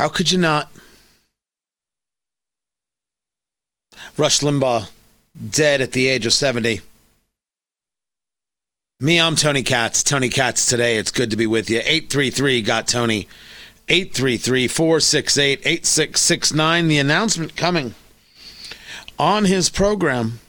How 0.00 0.08
could 0.08 0.32
you 0.32 0.38
not? 0.38 0.72
Rush 4.16 4.40
Limbaugh, 4.40 4.88
dead 5.50 5.82
at 5.82 5.92
the 5.92 6.08
age 6.08 6.24
of 6.24 6.32
70. 6.32 6.80
Me, 8.98 9.20
I'm 9.20 9.36
Tony 9.36 9.62
Katz. 9.62 10.02
Tony 10.02 10.30
Katz 10.30 10.64
today. 10.64 10.96
It's 10.96 11.10
good 11.10 11.30
to 11.32 11.36
be 11.36 11.46
with 11.46 11.68
you. 11.68 11.80
833 11.80 12.62
got 12.62 12.88
Tony. 12.88 13.28
833 13.90 14.68
468 14.68 15.60
8669. 15.66 16.88
The 16.88 16.98
announcement 16.98 17.54
coming 17.54 17.94
on 19.18 19.44
his 19.44 19.68
program 19.68 20.40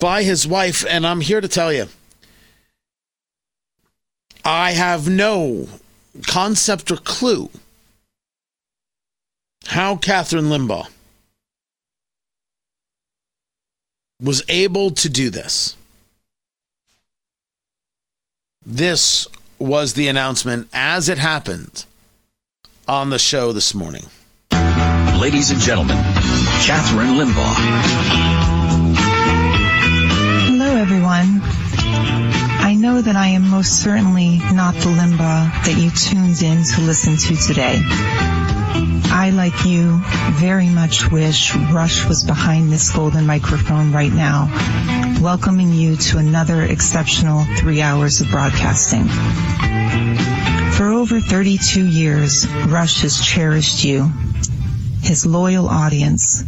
by 0.00 0.24
his 0.24 0.48
wife. 0.48 0.84
And 0.90 1.06
I'm 1.06 1.20
here 1.20 1.40
to 1.40 1.46
tell 1.46 1.72
you 1.72 1.86
I 4.44 4.72
have 4.72 5.08
no 5.08 5.68
concept 6.26 6.90
or 6.90 6.96
clue 6.96 7.50
how 9.68 9.96
Kathryn 9.96 10.48
Limbaugh 10.48 10.88
was 14.20 14.42
able 14.48 14.90
to 14.92 15.10
do 15.10 15.28
this. 15.28 15.76
This 18.64 19.28
was 19.58 19.92
the 19.92 20.08
announcement 20.08 20.68
as 20.72 21.10
it 21.10 21.18
happened 21.18 21.84
on 22.88 23.10
the 23.10 23.18
show 23.18 23.52
this 23.52 23.74
morning. 23.74 24.04
Ladies 25.20 25.50
and 25.50 25.60
gentlemen, 25.60 25.98
Kathryn 26.64 27.20
Limbaugh. 27.20 27.54
Hello, 30.48 30.76
everyone. 30.76 31.40
I 32.64 32.74
know 32.74 33.02
that 33.02 33.16
I 33.16 33.28
am 33.28 33.46
most 33.50 33.82
certainly 33.82 34.38
not 34.52 34.74
the 34.76 34.90
Limbaugh 34.96 35.64
that 35.66 35.76
you 35.76 35.90
tuned 35.90 36.40
in 36.40 36.64
to 36.64 36.80
listen 36.80 37.18
to 37.18 37.36
today. 37.46 37.82
I, 38.80 39.30
like 39.30 39.64
you, 39.64 40.00
very 40.34 40.68
much 40.68 41.10
wish 41.10 41.54
Rush 41.56 42.06
was 42.06 42.22
behind 42.22 42.70
this 42.70 42.90
golden 42.94 43.26
microphone 43.26 43.92
right 43.92 44.12
now, 44.12 44.48
welcoming 45.20 45.72
you 45.72 45.96
to 45.96 46.18
another 46.18 46.62
exceptional 46.62 47.44
three 47.56 47.82
hours 47.82 48.20
of 48.20 48.30
broadcasting. 48.30 49.08
For 50.74 50.90
over 50.90 51.20
32 51.20 51.86
years, 51.86 52.46
Rush 52.46 53.02
has 53.02 53.20
cherished 53.20 53.82
you, 53.82 54.12
his 55.02 55.26
loyal 55.26 55.68
audience, 55.68 56.44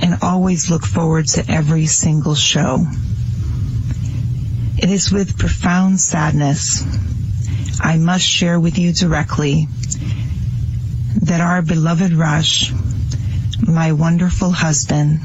and 0.00 0.18
always 0.22 0.70
look 0.70 0.86
forward 0.86 1.26
to 1.28 1.50
every 1.50 1.86
single 1.86 2.36
show. 2.36 2.86
It 4.78 4.88
is 4.88 5.10
with 5.10 5.36
profound 5.36 6.00
sadness 6.00 6.84
I 7.80 7.96
must 7.96 8.24
share 8.24 8.60
with 8.60 8.78
you 8.78 8.92
directly 8.92 9.66
that 11.22 11.40
our 11.40 11.62
beloved 11.62 12.12
Rush, 12.12 12.72
my 13.60 13.92
wonderful 13.92 14.50
husband, 14.50 15.20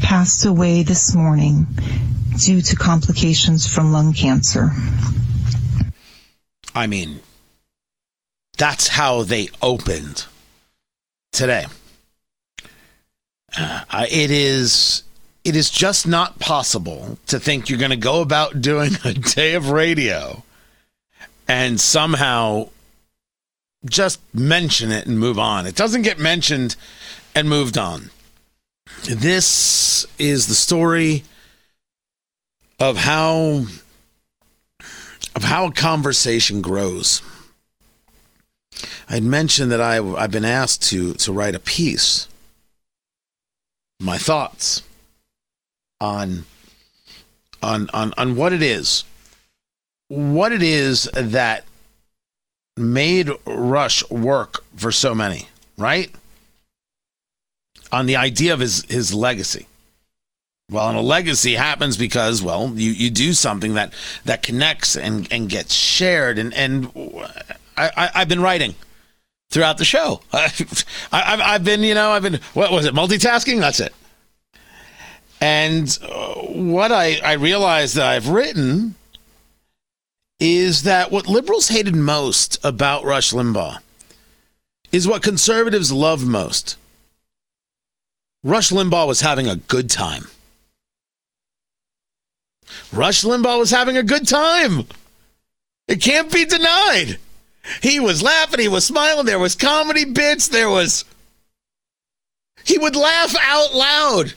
passed 0.00 0.44
away 0.44 0.82
this 0.82 1.14
morning 1.14 1.66
due 2.38 2.60
to 2.60 2.76
complications 2.76 3.66
from 3.66 3.92
lung 3.92 4.12
cancer. 4.12 4.70
I 6.74 6.86
mean, 6.86 7.20
that's 8.58 8.88
how 8.88 9.22
they 9.22 9.48
opened 9.60 10.26
today. 11.32 11.66
Uh, 13.56 14.06
it 14.10 14.30
is 14.30 15.02
it 15.44 15.56
is 15.56 15.70
just 15.70 16.06
not 16.06 16.38
possible 16.38 17.18
to 17.26 17.40
think 17.40 17.68
you're 17.68 17.78
going 17.78 17.90
to 17.90 17.96
go 17.96 18.22
about 18.22 18.60
doing 18.60 18.92
a 19.04 19.14
day 19.14 19.54
of 19.54 19.70
radio 19.70 20.42
and 21.48 21.80
somehow 21.80 22.68
just 23.84 24.20
mention 24.32 24.90
it 24.90 25.06
and 25.06 25.18
move 25.18 25.38
on. 25.38 25.66
It 25.66 25.74
doesn't 25.74 26.02
get 26.02 26.18
mentioned 26.18 26.76
and 27.34 27.48
moved 27.48 27.76
on. 27.76 28.10
This 29.04 30.06
is 30.18 30.46
the 30.46 30.54
story 30.54 31.24
of 32.78 32.98
how 32.98 33.66
of 35.34 35.44
how 35.44 35.66
a 35.66 35.72
conversation 35.72 36.60
grows. 36.60 37.22
I'd 39.08 39.22
mentioned 39.22 39.70
that 39.72 39.80
I 39.80 39.98
I've 39.98 40.30
been 40.30 40.44
asked 40.44 40.82
to 40.90 41.14
to 41.14 41.32
write 41.32 41.54
a 41.54 41.60
piece 41.60 42.28
my 44.00 44.18
thoughts 44.18 44.82
on 46.00 46.44
on 47.62 47.88
on 47.94 48.12
on 48.18 48.36
what 48.36 48.52
it 48.52 48.62
is 48.62 49.04
what 50.08 50.52
it 50.52 50.62
is 50.62 51.08
that 51.14 51.64
made 52.76 53.30
Rush 53.46 54.08
work 54.10 54.64
for 54.76 54.92
so 54.92 55.14
many, 55.14 55.48
right? 55.76 56.10
On 57.90 58.06
the 58.06 58.16
idea 58.16 58.54
of 58.54 58.60
his 58.60 58.84
his 58.84 59.12
legacy. 59.12 59.66
Well, 60.70 60.88
and 60.88 60.96
a 60.96 61.02
legacy 61.02 61.54
happens 61.54 61.98
because, 61.98 62.42
well, 62.42 62.72
you, 62.74 62.92
you 62.92 63.10
do 63.10 63.34
something 63.34 63.74
that 63.74 63.92
that 64.24 64.42
connects 64.42 64.96
and, 64.96 65.28
and 65.30 65.48
gets 65.48 65.74
shared. 65.74 66.38
And 66.38 66.54
and 66.54 66.90
I, 67.76 67.90
I 68.14 68.18
have 68.20 68.28
been 68.28 68.40
writing 68.40 68.74
throughout 69.50 69.76
the 69.76 69.84
show. 69.84 70.22
I, 70.32 70.48
have 70.48 70.84
I've 71.12 71.64
been 71.64 71.82
you 71.82 71.94
know 71.94 72.10
I've 72.10 72.22
been 72.22 72.40
what 72.54 72.72
was 72.72 72.86
it 72.86 72.94
multitasking? 72.94 73.60
That's 73.60 73.80
it. 73.80 73.94
And 75.42 75.98
uh, 76.02 76.34
what 76.34 76.90
I 76.90 77.18
I 77.22 77.34
realized 77.34 77.96
that 77.96 78.06
I've 78.06 78.28
written 78.28 78.94
is 80.44 80.82
that 80.82 81.12
what 81.12 81.28
liberals 81.28 81.68
hated 81.68 81.94
most 81.94 82.58
about 82.64 83.04
Rush 83.04 83.32
Limbaugh 83.32 83.78
is 84.90 85.06
what 85.06 85.22
conservatives 85.22 85.92
loved 85.92 86.26
most. 86.26 86.76
Rush 88.42 88.70
Limbaugh 88.70 89.06
was 89.06 89.20
having 89.20 89.46
a 89.46 89.54
good 89.54 89.88
time. 89.88 90.24
Rush 92.92 93.22
Limbaugh 93.22 93.60
was 93.60 93.70
having 93.70 93.96
a 93.96 94.02
good 94.02 94.26
time. 94.26 94.86
It 95.86 96.00
can't 96.00 96.32
be 96.32 96.44
denied. 96.44 97.18
He 97.80 98.00
was 98.00 98.20
laughing, 98.20 98.58
he 98.58 98.66
was 98.66 98.84
smiling, 98.84 99.26
there 99.26 99.38
was 99.38 99.54
comedy 99.54 100.04
bits, 100.04 100.48
there 100.48 100.68
was 100.68 101.04
he 102.64 102.78
would 102.78 102.96
laugh 102.96 103.32
out 103.40 103.74
loud. 103.74 104.34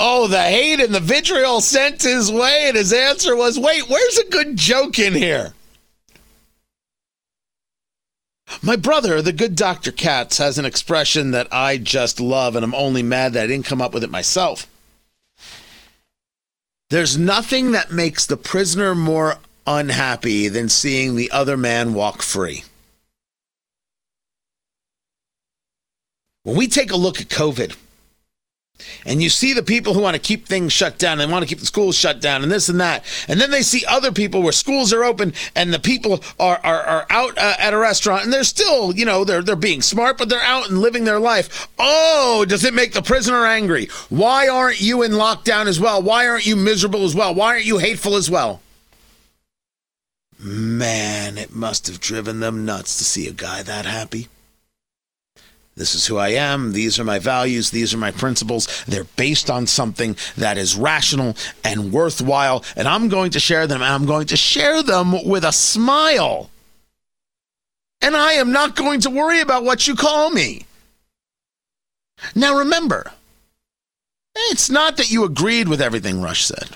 Oh, 0.00 0.28
the 0.28 0.40
hate 0.40 0.78
and 0.78 0.94
the 0.94 1.00
vitriol 1.00 1.60
sent 1.60 2.04
his 2.04 2.30
way, 2.30 2.68
and 2.68 2.76
his 2.76 2.92
answer 2.92 3.34
was, 3.34 3.58
wait, 3.58 3.88
where's 3.88 4.16
a 4.16 4.28
good 4.28 4.56
joke 4.56 4.96
in 5.00 5.12
here? 5.12 5.54
My 8.62 8.76
brother, 8.76 9.20
the 9.20 9.32
good 9.32 9.56
Dr. 9.56 9.90
Katz, 9.90 10.38
has 10.38 10.56
an 10.56 10.64
expression 10.64 11.32
that 11.32 11.48
I 11.50 11.78
just 11.78 12.20
love, 12.20 12.54
and 12.54 12.64
I'm 12.64 12.76
only 12.76 13.02
mad 13.02 13.32
that 13.32 13.42
I 13.42 13.46
didn't 13.48 13.66
come 13.66 13.82
up 13.82 13.92
with 13.92 14.04
it 14.04 14.10
myself. 14.10 14.68
There's 16.90 17.18
nothing 17.18 17.72
that 17.72 17.90
makes 17.90 18.24
the 18.24 18.36
prisoner 18.36 18.94
more 18.94 19.38
unhappy 19.66 20.46
than 20.46 20.68
seeing 20.68 21.16
the 21.16 21.32
other 21.32 21.56
man 21.56 21.92
walk 21.92 22.22
free. 22.22 22.62
When 26.44 26.56
we 26.56 26.68
take 26.68 26.92
a 26.92 26.96
look 26.96 27.20
at 27.20 27.28
COVID, 27.28 27.76
and 29.04 29.22
you 29.22 29.28
see 29.28 29.52
the 29.52 29.62
people 29.62 29.94
who 29.94 30.00
want 30.00 30.14
to 30.14 30.20
keep 30.20 30.46
things 30.46 30.72
shut 30.72 30.98
down 30.98 31.20
and 31.20 31.32
want 31.32 31.42
to 31.42 31.48
keep 31.48 31.58
the 31.58 31.66
schools 31.66 31.96
shut 31.96 32.20
down 32.20 32.42
and 32.42 32.52
this 32.52 32.68
and 32.68 32.80
that. 32.80 33.04
And 33.26 33.40
then 33.40 33.50
they 33.50 33.62
see 33.62 33.84
other 33.86 34.12
people 34.12 34.42
where 34.42 34.52
schools 34.52 34.92
are 34.92 35.04
open 35.04 35.32
and 35.54 35.72
the 35.72 35.78
people 35.78 36.22
are, 36.38 36.60
are, 36.62 36.82
are 36.82 37.06
out 37.10 37.36
uh, 37.38 37.54
at 37.58 37.74
a 37.74 37.78
restaurant 37.78 38.24
and 38.24 38.32
they're 38.32 38.44
still, 38.44 38.94
you 38.94 39.04
know, 39.04 39.24
they're, 39.24 39.42
they're 39.42 39.56
being 39.56 39.82
smart, 39.82 40.18
but 40.18 40.28
they're 40.28 40.40
out 40.42 40.68
and 40.68 40.78
living 40.80 41.04
their 41.04 41.18
life. 41.18 41.68
Oh, 41.78 42.44
does 42.48 42.64
it 42.64 42.74
make 42.74 42.92
the 42.92 43.02
prisoner 43.02 43.44
angry? 43.44 43.86
Why 44.08 44.48
aren't 44.48 44.80
you 44.80 45.02
in 45.02 45.12
lockdown 45.12 45.66
as 45.66 45.80
well? 45.80 46.02
Why 46.02 46.28
aren't 46.28 46.46
you 46.46 46.56
miserable 46.56 47.04
as 47.04 47.14
well? 47.14 47.34
Why 47.34 47.54
aren't 47.54 47.66
you 47.66 47.78
hateful 47.78 48.16
as 48.16 48.30
well? 48.30 48.60
Man, 50.38 51.36
it 51.36 51.52
must 51.52 51.88
have 51.88 51.98
driven 51.98 52.38
them 52.38 52.64
nuts 52.64 52.96
to 52.98 53.04
see 53.04 53.26
a 53.26 53.32
guy 53.32 53.62
that 53.64 53.86
happy. 53.86 54.28
This 55.78 55.94
is 55.94 56.06
who 56.06 56.16
I 56.16 56.30
am. 56.30 56.72
These 56.72 56.98
are 56.98 57.04
my 57.04 57.20
values. 57.20 57.70
These 57.70 57.94
are 57.94 57.98
my 57.98 58.10
principles. 58.10 58.84
They're 58.86 59.04
based 59.04 59.48
on 59.48 59.68
something 59.68 60.16
that 60.36 60.58
is 60.58 60.76
rational 60.76 61.36
and 61.62 61.92
worthwhile. 61.92 62.64
And 62.74 62.88
I'm 62.88 63.08
going 63.08 63.30
to 63.30 63.40
share 63.40 63.68
them. 63.68 63.80
And 63.80 63.92
I'm 63.92 64.04
going 64.04 64.26
to 64.26 64.36
share 64.36 64.82
them 64.82 65.24
with 65.24 65.44
a 65.44 65.52
smile. 65.52 66.50
And 68.02 68.16
I 68.16 68.32
am 68.32 68.50
not 68.50 68.74
going 68.74 69.00
to 69.02 69.10
worry 69.10 69.40
about 69.40 69.64
what 69.64 69.86
you 69.86 69.94
call 69.94 70.30
me. 70.30 70.66
Now 72.34 72.58
remember, 72.58 73.12
it's 74.34 74.68
not 74.68 74.96
that 74.96 75.10
you 75.10 75.24
agreed 75.24 75.68
with 75.68 75.80
everything 75.80 76.20
Rush 76.20 76.44
said. 76.44 76.70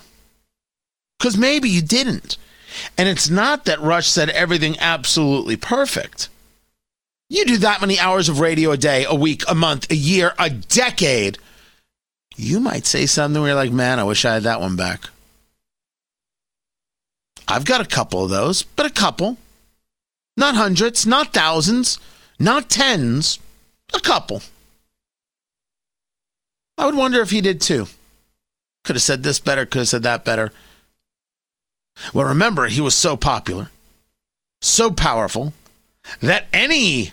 Because 1.18 1.36
maybe 1.36 1.68
you 1.68 1.82
didn't. 1.82 2.36
And 2.96 3.08
it's 3.08 3.28
not 3.28 3.64
that 3.64 3.80
Rush 3.80 4.06
said 4.06 4.30
everything 4.30 4.76
absolutely 4.78 5.56
perfect. 5.56 6.28
You 7.32 7.46
do 7.46 7.56
that 7.56 7.80
many 7.80 7.98
hours 7.98 8.28
of 8.28 8.40
radio 8.40 8.72
a 8.72 8.76
day, 8.76 9.06
a 9.08 9.14
week, 9.14 9.42
a 9.48 9.54
month, 9.54 9.90
a 9.90 9.94
year, 9.94 10.34
a 10.38 10.50
decade. 10.50 11.38
You 12.36 12.60
might 12.60 12.84
say 12.84 13.06
something 13.06 13.40
where 13.40 13.52
you're 13.52 13.56
like, 13.56 13.72
man, 13.72 13.98
I 13.98 14.04
wish 14.04 14.26
I 14.26 14.34
had 14.34 14.42
that 14.42 14.60
one 14.60 14.76
back. 14.76 15.08
I've 17.48 17.64
got 17.64 17.80
a 17.80 17.86
couple 17.86 18.22
of 18.22 18.28
those, 18.28 18.62
but 18.62 18.84
a 18.84 18.90
couple. 18.90 19.38
Not 20.36 20.56
hundreds, 20.56 21.06
not 21.06 21.32
thousands, 21.32 21.98
not 22.38 22.68
tens, 22.68 23.38
a 23.94 24.00
couple. 24.00 24.42
I 26.76 26.84
would 26.84 26.96
wonder 26.96 27.22
if 27.22 27.30
he 27.30 27.40
did 27.40 27.62
too. 27.62 27.86
Could 28.84 28.96
have 28.96 29.02
said 29.02 29.22
this 29.22 29.40
better, 29.40 29.64
could 29.64 29.78
have 29.78 29.88
said 29.88 30.02
that 30.02 30.26
better. 30.26 30.52
Well, 32.12 32.28
remember, 32.28 32.66
he 32.66 32.82
was 32.82 32.94
so 32.94 33.16
popular, 33.16 33.70
so 34.60 34.90
powerful, 34.90 35.54
that 36.20 36.44
any 36.52 37.12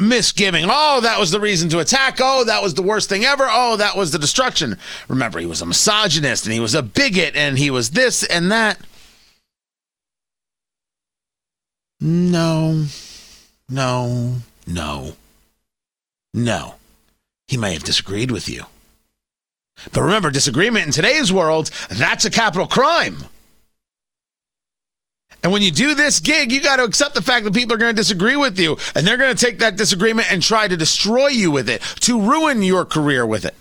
misgiving, 0.00 0.66
oh, 0.68 1.00
that 1.02 1.18
was 1.18 1.30
the 1.30 1.40
reason 1.40 1.68
to 1.70 1.78
attack, 1.78 2.18
oh, 2.20 2.44
that 2.44 2.62
was 2.62 2.74
the 2.74 2.82
worst 2.82 3.08
thing 3.08 3.24
ever, 3.24 3.46
oh, 3.48 3.76
that 3.76 3.96
was 3.96 4.10
the 4.10 4.18
destruction. 4.18 4.78
Remember, 5.08 5.38
he 5.38 5.46
was 5.46 5.62
a 5.62 5.66
misogynist 5.66 6.46
and 6.46 6.52
he 6.52 6.60
was 6.60 6.74
a 6.74 6.82
bigot 6.82 7.36
and 7.36 7.58
he 7.58 7.70
was 7.70 7.90
this 7.90 8.24
and 8.24 8.50
that. 8.50 8.78
No, 12.00 12.86
no, 13.68 14.36
no, 14.66 15.16
no. 16.32 16.74
He 17.48 17.56
may 17.56 17.74
have 17.74 17.84
disagreed 17.84 18.30
with 18.30 18.48
you. 18.48 18.64
But 19.92 20.02
remember, 20.02 20.30
disagreement 20.30 20.86
in 20.86 20.92
today's 20.92 21.32
world, 21.32 21.70
that's 21.90 22.24
a 22.24 22.30
capital 22.30 22.66
crime. 22.66 23.24
And 25.42 25.52
when 25.52 25.62
you 25.62 25.70
do 25.70 25.94
this 25.94 26.20
gig, 26.20 26.52
you 26.52 26.60
got 26.60 26.76
to 26.76 26.84
accept 26.84 27.14
the 27.14 27.22
fact 27.22 27.44
that 27.44 27.54
people 27.54 27.74
are 27.74 27.78
going 27.78 27.94
to 27.94 28.00
disagree 28.00 28.36
with 28.36 28.58
you 28.58 28.76
and 28.94 29.06
they're 29.06 29.16
going 29.16 29.34
to 29.34 29.44
take 29.44 29.58
that 29.60 29.76
disagreement 29.76 30.30
and 30.30 30.42
try 30.42 30.68
to 30.68 30.76
destroy 30.76 31.28
you 31.28 31.50
with 31.50 31.68
it, 31.68 31.80
to 32.00 32.20
ruin 32.20 32.62
your 32.62 32.84
career 32.84 33.24
with 33.24 33.44
it. 33.44 33.54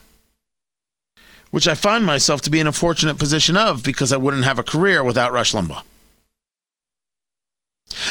Which 1.51 1.67
I 1.67 1.75
find 1.75 2.05
myself 2.05 2.41
to 2.41 2.49
be 2.49 2.59
in 2.59 2.67
a 2.67 2.71
fortunate 2.71 3.17
position 3.17 3.57
of 3.57 3.83
because 3.83 4.11
I 4.11 4.17
wouldn't 4.17 4.43
have 4.43 4.59
a 4.59 4.63
career 4.63 5.03
without 5.03 5.31
Rush 5.31 5.53
Limbaugh. 5.53 5.83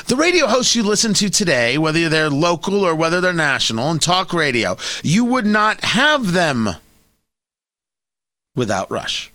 The 0.06 0.16
radio 0.16 0.46
hosts 0.46 0.74
you 0.74 0.82
listen 0.82 1.14
to 1.14 1.30
today, 1.30 1.78
whether 1.78 2.08
they're 2.08 2.30
local 2.30 2.84
or 2.84 2.94
whether 2.94 3.20
they're 3.20 3.32
national 3.32 3.90
and 3.90 4.02
talk 4.02 4.32
radio, 4.32 4.76
you 5.02 5.24
would 5.24 5.46
not 5.46 5.84
have 5.84 6.32
them 6.32 6.70
without 8.56 8.90
Rush. 8.90 9.30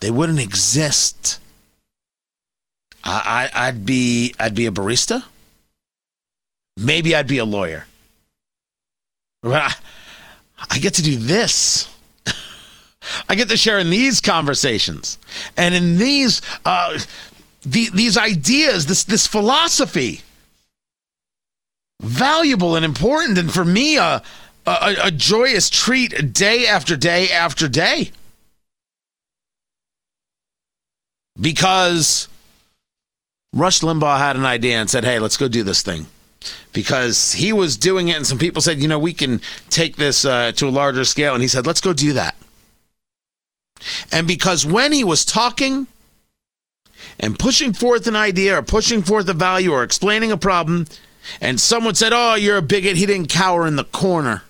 They 0.00 0.10
wouldn't 0.10 0.38
exist. 0.38 1.40
I, 3.04 3.50
I 3.52 3.70
would 3.70 3.84
be 3.84 4.34
I'd 4.38 4.54
be 4.54 4.66
a 4.66 4.70
barista. 4.70 5.24
Maybe 6.76 7.14
I'd 7.14 7.26
be 7.26 7.38
a 7.38 7.44
lawyer. 7.44 7.86
I, 9.44 9.74
I 10.70 10.78
get 10.78 10.94
to 10.94 11.02
do 11.02 11.16
this. 11.16 11.88
I 13.28 13.34
get 13.34 13.48
to 13.48 13.56
share 13.56 13.78
in 13.78 13.90
these 13.90 14.20
conversations 14.20 15.18
and 15.56 15.74
in 15.74 15.98
these 15.98 16.40
uh, 16.64 16.98
the, 17.64 17.90
these 17.90 18.16
ideas, 18.16 18.86
this 18.86 19.04
this 19.04 19.26
philosophy, 19.26 20.22
valuable 22.00 22.76
and 22.76 22.84
important, 22.84 23.38
and 23.38 23.52
for 23.52 23.64
me, 23.64 23.96
a, 23.96 24.22
a, 24.66 24.96
a 25.04 25.10
joyous 25.10 25.70
treat 25.70 26.32
day 26.32 26.66
after 26.66 26.96
day 26.96 27.30
after 27.30 27.68
day. 27.68 28.10
Because 31.40 32.28
Rush 33.52 33.80
Limbaugh 33.80 34.18
had 34.18 34.36
an 34.36 34.44
idea 34.44 34.78
and 34.80 34.88
said, 34.88 35.04
"Hey, 35.04 35.18
let's 35.18 35.36
go 35.36 35.48
do 35.48 35.62
this 35.62 35.82
thing." 35.82 36.06
Because 36.72 37.32
he 37.32 37.52
was 37.52 37.76
doing 37.76 38.08
it, 38.08 38.16
and 38.16 38.26
some 38.26 38.38
people 38.38 38.62
said, 38.62 38.80
"You 38.80 38.88
know, 38.88 38.98
we 38.98 39.12
can 39.12 39.40
take 39.70 39.96
this 39.96 40.24
uh, 40.24 40.52
to 40.52 40.68
a 40.68 40.70
larger 40.70 41.04
scale," 41.04 41.34
and 41.34 41.42
he 41.42 41.48
said, 41.48 41.66
"Let's 41.66 41.80
go 41.80 41.92
do 41.92 42.14
that." 42.14 42.34
And 44.10 44.26
because 44.26 44.64
when 44.64 44.92
he 44.92 45.04
was 45.04 45.24
talking 45.24 45.86
and 47.18 47.38
pushing 47.38 47.72
forth 47.72 48.06
an 48.06 48.16
idea 48.16 48.58
or 48.58 48.62
pushing 48.62 49.02
forth 49.02 49.28
a 49.28 49.34
value 49.34 49.72
or 49.72 49.82
explaining 49.82 50.32
a 50.32 50.36
problem, 50.36 50.86
and 51.40 51.60
someone 51.60 51.94
said, 51.94 52.12
Oh, 52.12 52.34
you're 52.34 52.58
a 52.58 52.62
bigot, 52.62 52.96
he 52.96 53.06
didn't 53.06 53.28
cower 53.28 53.66
in 53.66 53.76
the 53.76 53.84
corner. 53.84 54.42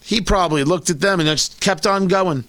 He 0.00 0.20
probably 0.20 0.64
looked 0.64 0.90
at 0.90 1.00
them 1.00 1.20
and 1.20 1.28
just 1.28 1.60
kept 1.60 1.86
on 1.86 2.08
going. 2.08 2.44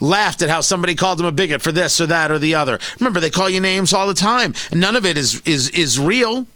Laughed 0.00 0.42
at 0.42 0.50
how 0.50 0.60
somebody 0.60 0.94
called 0.94 1.20
him 1.20 1.26
a 1.26 1.32
bigot 1.32 1.62
for 1.62 1.72
this 1.72 2.00
or 2.00 2.06
that 2.06 2.30
or 2.30 2.38
the 2.38 2.54
other. 2.54 2.78
Remember, 2.98 3.20
they 3.20 3.30
call 3.30 3.48
you 3.48 3.60
names 3.60 3.92
all 3.92 4.06
the 4.06 4.14
time, 4.14 4.54
none 4.72 4.96
of 4.96 5.06
it 5.06 5.16
is, 5.16 5.40
is, 5.44 5.70
is 5.70 5.98
real. 5.98 6.46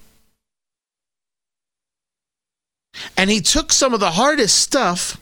And 3.16 3.30
he 3.30 3.40
took 3.40 3.72
some 3.72 3.92
of 3.94 4.00
the 4.00 4.12
hardest 4.12 4.58
stuff, 4.58 5.20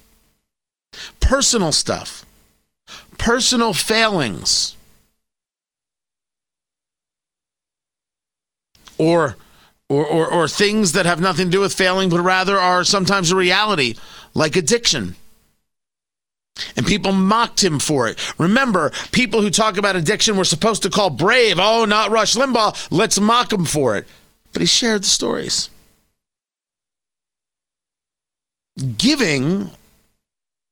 personal 1.20 1.72
stuff, 1.72 2.26
personal 3.18 3.72
failings 3.72 4.76
or, 8.98 9.36
or, 9.88 10.06
or, 10.06 10.26
or 10.28 10.48
things 10.48 10.92
that 10.92 11.06
have 11.06 11.20
nothing 11.20 11.46
to 11.46 11.50
do 11.50 11.60
with 11.60 11.74
failing, 11.74 12.08
but 12.08 12.20
rather 12.20 12.58
are 12.58 12.84
sometimes 12.84 13.30
a 13.30 13.36
reality, 13.36 13.94
like 14.34 14.56
addiction. 14.56 15.16
And 16.76 16.86
people 16.86 17.12
mocked 17.12 17.62
him 17.62 17.78
for 17.78 18.08
it. 18.08 18.18
Remember, 18.38 18.92
people 19.10 19.40
who 19.40 19.50
talk 19.50 19.76
about 19.76 19.96
addiction 19.96 20.36
were 20.36 20.44
supposed 20.44 20.82
to 20.82 20.90
call 20.90 21.10
brave. 21.10 21.56
Oh, 21.58 21.84
not 21.84 22.10
Rush 22.10 22.34
Limbaugh. 22.34 22.88
Let's 22.90 23.18
mock 23.18 23.52
him 23.52 23.64
for 23.64 23.96
it. 23.96 24.06
But 24.52 24.60
he 24.60 24.66
shared 24.66 25.02
the 25.02 25.08
stories. 25.08 25.70
Giving 28.98 29.70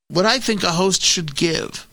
what 0.09 0.27
I 0.27 0.38
think 0.38 0.62
a 0.62 0.73
host 0.73 1.03
should 1.03 1.35
give 1.35 1.87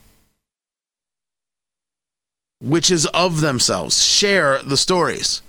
which 2.60 2.90
is 2.90 3.06
of 3.06 3.40
themselves. 3.40 4.02
Share 4.02 4.62
the 4.62 4.76
stories. 4.76 5.42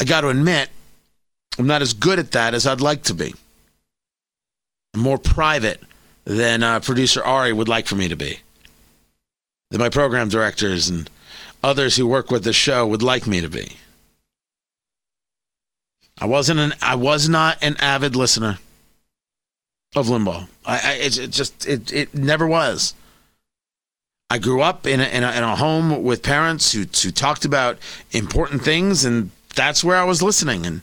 I 0.00 0.04
got 0.04 0.22
to 0.22 0.28
admit, 0.28 0.70
I'm 1.58 1.66
not 1.66 1.82
as 1.82 1.92
good 1.92 2.18
at 2.18 2.32
that 2.32 2.54
as 2.54 2.66
I'd 2.66 2.80
like 2.80 3.02
to 3.04 3.14
be. 3.14 3.34
I'm 4.94 5.00
more 5.00 5.18
private 5.18 5.82
than 6.24 6.62
uh, 6.62 6.80
producer 6.80 7.22
Ari 7.22 7.52
would 7.52 7.68
like 7.68 7.86
for 7.86 7.96
me 7.96 8.08
to 8.08 8.16
be. 8.16 8.40
That 9.70 9.78
my 9.78 9.88
program 9.88 10.28
directors 10.28 10.88
and 10.88 11.10
others 11.62 11.96
who 11.96 12.06
work 12.06 12.30
with 12.30 12.44
the 12.44 12.52
show 12.52 12.86
would 12.86 13.02
like 13.02 13.26
me 13.26 13.40
to 13.40 13.48
be. 13.48 13.76
I 16.20 16.26
wasn't 16.26 16.60
an 16.60 16.74
I 16.80 16.94
was 16.94 17.28
not 17.28 17.58
an 17.62 17.76
avid 17.80 18.14
listener 18.14 18.58
of 19.96 20.06
Limbaugh. 20.06 20.48
I, 20.64 20.80
I 20.82 20.92
it, 20.94 21.18
it 21.18 21.30
just 21.30 21.66
it 21.66 21.92
it 21.92 22.14
never 22.14 22.46
was. 22.46 22.94
I 24.30 24.38
grew 24.38 24.62
up 24.62 24.86
in 24.86 25.00
a, 25.00 25.04
in 25.04 25.22
a, 25.22 25.30
in 25.32 25.44
a 25.44 25.54
home 25.54 26.02
with 26.02 26.22
parents 26.22 26.72
who, 26.72 26.80
who 26.80 27.10
talked 27.10 27.44
about 27.44 27.78
important 28.10 28.62
things, 28.62 29.04
and 29.04 29.30
that's 29.54 29.84
where 29.84 29.96
I 29.96 30.04
was 30.04 30.22
listening. 30.22 30.66
And 30.66 30.80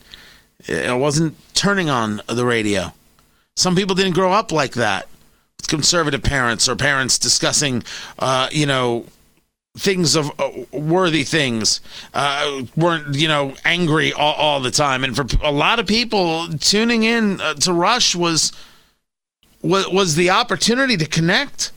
I 0.69 0.93
wasn't 0.93 1.35
turning 1.53 1.89
on 1.89 2.21
the 2.27 2.45
radio. 2.45 2.93
Some 3.55 3.75
people 3.75 3.95
didn't 3.95 4.13
grow 4.13 4.31
up 4.31 4.51
like 4.51 4.73
that. 4.73 5.07
Conservative 5.67 6.23
parents 6.23 6.67
or 6.67 6.75
parents 6.75 7.17
discussing, 7.17 7.83
uh, 8.19 8.47
you 8.51 8.65
know, 8.65 9.05
things 9.77 10.15
of 10.15 10.31
uh, 10.39 10.49
worthy 10.71 11.23
things 11.23 11.79
uh, 12.13 12.63
weren't 12.75 13.15
you 13.15 13.27
know 13.27 13.55
angry 13.63 14.11
all, 14.11 14.33
all, 14.33 14.59
the 14.59 14.71
time. 14.71 15.03
And 15.03 15.15
for 15.15 15.25
a 15.41 15.51
lot 15.51 15.79
of 15.79 15.87
people 15.87 16.47
tuning 16.59 17.03
in 17.03 17.39
uh, 17.39 17.53
to 17.55 17.73
rush 17.73 18.15
was 18.15 18.51
was 19.61 19.87
was 19.89 20.15
the 20.15 20.29
opportunity 20.29 20.97
to 20.97 21.05
connect. 21.05 21.71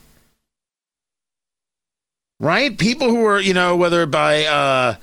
Right? 2.37 2.77
People 2.77 3.07
who 3.07 3.21
were, 3.21 3.39
you 3.39 3.53
know, 3.53 3.77
whether 3.77 4.05
by 4.05 4.43
uh, 4.43 4.95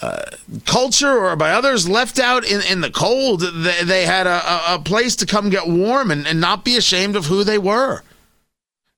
uh, 0.00 0.22
culture 0.64 1.26
or 1.26 1.36
by 1.36 1.52
others 1.52 1.86
left 1.86 2.18
out 2.18 2.42
in, 2.44 2.62
in 2.62 2.80
the 2.80 2.90
cold, 2.90 3.40
they, 3.40 3.84
they 3.84 4.06
had 4.06 4.26
a, 4.26 4.74
a 4.74 4.78
place 4.78 5.14
to 5.16 5.26
come 5.26 5.50
get 5.50 5.68
warm 5.68 6.10
and, 6.10 6.26
and 6.26 6.40
not 6.40 6.64
be 6.64 6.78
ashamed 6.78 7.16
of 7.16 7.26
who 7.26 7.44
they 7.44 7.58
were, 7.58 8.02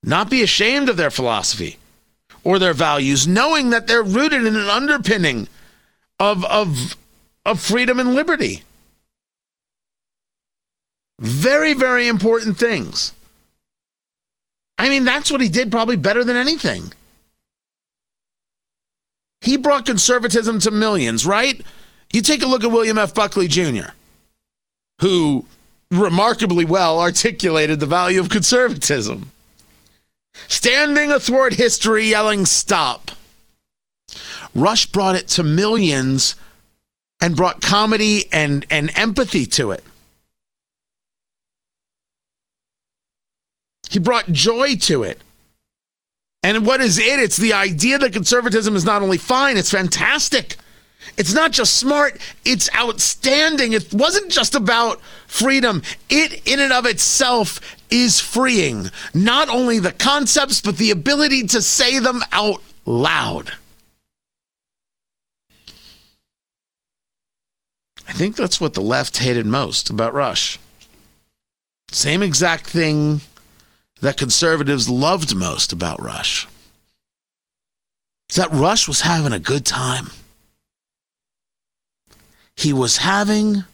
not 0.02 0.30
be 0.30 0.42
ashamed 0.42 0.88
of 0.88 0.97
their 0.97 1.11
philosophy 1.11 1.78
or 2.44 2.59
their 2.59 2.75
values, 2.75 3.26
knowing 3.28 3.71
that 3.71 3.87
they're 3.87 4.02
rooted 4.02 4.44
in 4.44 4.56
an 4.56 4.68
underpinning 4.68 5.49
of, 6.18 6.44
of, 6.44 6.97
of 7.44 7.61
freedom 7.61 8.00
and 8.00 8.14
liberty. 8.14 8.62
Very, 11.21 11.73
very 11.73 12.09
important 12.09 12.59
things. 12.59 13.12
I 14.76 14.88
mean, 14.88 15.04
that's 15.04 15.30
what 15.30 15.40
he 15.40 15.49
did 15.49 15.71
probably 15.71 15.97
better 15.97 16.25
than 16.25 16.37
anything. 16.37 16.92
He 19.40 19.56
brought 19.56 19.87
conservatism 19.87 20.59
to 20.61 20.71
millions, 20.71 21.25
right? 21.25 21.61
You 22.12 22.23
take 22.23 22.42
a 22.42 22.47
look 22.47 22.64
at 22.64 22.71
William 22.71 22.99
F. 22.99 23.14
Buckley 23.14 23.49
Jr., 23.49 23.90
who 25.00 25.47
remarkably 25.90 26.64
well 26.64 27.00
articulated 27.00 27.80
the 27.80 27.87
value 27.87 28.21
of 28.21 28.28
conservatism. 28.28 29.30
Standing 30.48 31.10
athwart 31.10 31.54
history, 31.54 32.08
yelling, 32.08 32.46
Stop. 32.46 33.10
Rush 34.54 34.86
brought 34.86 35.16
it 35.16 35.28
to 35.28 35.42
millions 35.42 36.34
and 37.20 37.36
brought 37.36 37.62
comedy 37.62 38.24
and, 38.32 38.66
and 38.70 38.90
empathy 38.96 39.46
to 39.46 39.70
it. 39.70 39.84
He 43.90 43.98
brought 43.98 44.32
joy 44.32 44.76
to 44.76 45.02
it. 45.02 45.20
And 46.42 46.66
what 46.66 46.80
is 46.80 46.98
it? 46.98 47.20
It's 47.20 47.36
the 47.36 47.52
idea 47.52 47.98
that 47.98 48.12
conservatism 48.12 48.74
is 48.74 48.84
not 48.84 49.02
only 49.02 49.18
fine, 49.18 49.56
it's 49.56 49.70
fantastic. 49.70 50.56
It's 51.16 51.34
not 51.34 51.52
just 51.52 51.76
smart, 51.76 52.18
it's 52.44 52.74
outstanding. 52.74 53.72
It 53.72 53.92
wasn't 53.92 54.30
just 54.30 54.54
about 54.54 55.00
freedom. 55.26 55.82
It, 56.08 56.46
in 56.46 56.58
and 56.58 56.72
of 56.72 56.86
itself, 56.86 57.60
is 57.92 58.20
freeing. 58.20 58.90
Not 59.12 59.49
only 59.49 59.78
the 59.78 59.92
concepts, 59.92 60.61
but 60.61 60.78
the 60.78 60.90
ability 60.90 61.46
to 61.49 61.62
say 61.62 61.99
them 61.99 62.22
out 62.32 62.62
loud. 62.87 63.52
I 68.08 68.12
think 68.14 68.34
that's 68.37 68.61
what 68.61 68.75
the 68.75 68.80
left 68.80 69.18
hated 69.18 69.46
most 69.46 69.90
about 69.90 70.14
Rush. 70.14 70.58
Same 71.90 72.22
exact 72.22 72.66
thing 72.66 73.20
that 74.00 74.16
conservatives 74.16 74.88
loved 74.88 75.37
most 75.37 75.72
about 75.72 76.02
Rush. 76.02 76.49
That 78.34 78.50
Rush 78.50 78.88
was 78.88 79.02
having 79.02 79.32
a 79.32 79.38
good 79.38 79.66
time. 79.66 80.11
He 82.56 82.72
was 82.72 82.99
having 82.99 83.64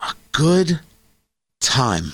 a 0.00 0.14
good 0.32 0.80
time. 1.60 2.12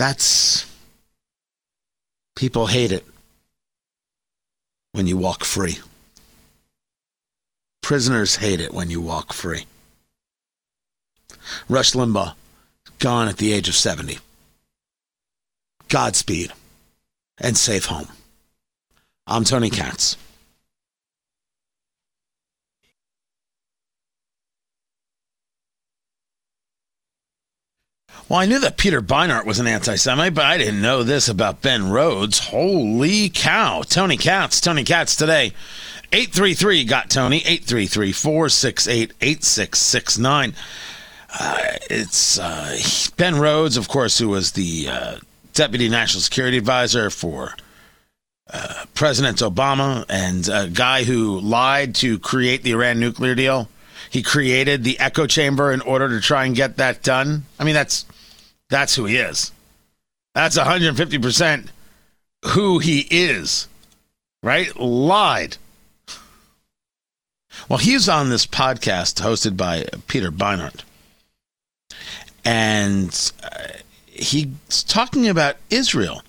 That's. 0.00 0.64
People 2.34 2.68
hate 2.68 2.90
it 2.90 3.04
when 4.92 5.06
you 5.06 5.18
walk 5.18 5.44
free. 5.44 5.78
Prisoners 7.82 8.36
hate 8.36 8.62
it 8.62 8.72
when 8.72 8.88
you 8.88 9.02
walk 9.02 9.34
free. 9.34 9.66
Rush 11.68 11.92
Limbaugh, 11.92 12.32
gone 12.98 13.28
at 13.28 13.36
the 13.36 13.52
age 13.52 13.68
of 13.68 13.74
70. 13.74 14.16
Godspeed 15.90 16.50
and 17.36 17.54
safe 17.58 17.84
home. 17.84 18.08
I'm 19.26 19.44
Tony 19.44 19.68
Katz. 19.68 20.16
Well, 28.30 28.38
I 28.38 28.46
knew 28.46 28.60
that 28.60 28.76
Peter 28.76 29.02
Beinart 29.02 29.44
was 29.44 29.58
an 29.58 29.66
anti 29.66 29.96
Semite, 29.96 30.34
but 30.34 30.44
I 30.44 30.56
didn't 30.56 30.80
know 30.80 31.02
this 31.02 31.28
about 31.28 31.62
Ben 31.62 31.90
Rhodes. 31.90 32.38
Holy 32.38 33.28
cow. 33.28 33.82
Tony 33.82 34.16
Katz, 34.16 34.60
Tony 34.60 34.84
Katz 34.84 35.16
today. 35.16 35.52
833 36.12 36.84
got 36.84 37.10
Tony, 37.10 37.38
833 37.38 38.12
468 38.12 39.12
8669. 39.20 40.54
Uh, 41.40 41.58
it's 41.90 42.38
uh, 42.38 42.78
Ben 43.16 43.34
Rhodes, 43.34 43.76
of 43.76 43.88
course, 43.88 44.18
who 44.18 44.28
was 44.28 44.52
the 44.52 44.86
uh, 44.88 45.16
Deputy 45.52 45.88
National 45.88 46.20
Security 46.20 46.56
Advisor 46.56 47.10
for 47.10 47.56
uh, 48.52 48.84
President 48.94 49.38
Obama 49.38 50.04
and 50.08 50.48
a 50.48 50.68
guy 50.68 51.02
who 51.02 51.40
lied 51.40 51.96
to 51.96 52.16
create 52.20 52.62
the 52.62 52.70
Iran 52.70 53.00
nuclear 53.00 53.34
deal. 53.34 53.68
He 54.08 54.22
created 54.22 54.84
the 54.84 55.00
echo 55.00 55.26
chamber 55.26 55.72
in 55.72 55.80
order 55.80 56.08
to 56.08 56.20
try 56.20 56.44
and 56.44 56.54
get 56.54 56.76
that 56.76 57.02
done. 57.02 57.44
I 57.58 57.64
mean, 57.64 57.74
that's 57.74 58.06
that's 58.70 58.94
who 58.94 59.04
he 59.04 59.16
is. 59.16 59.52
That's 60.34 60.56
150% 60.56 61.68
who 62.46 62.78
he 62.78 63.06
is. 63.10 63.68
Right? 64.42 64.74
Lied. 64.76 65.58
Well, 67.68 67.78
he's 67.78 68.08
on 68.08 68.30
this 68.30 68.46
podcast 68.46 69.20
hosted 69.20 69.56
by 69.56 69.86
Peter 70.06 70.30
Beinart. 70.30 70.82
And 72.44 73.32
uh, 73.42 73.68
he's 74.06 74.82
talking 74.84 75.28
about 75.28 75.56
Israel 75.68 76.22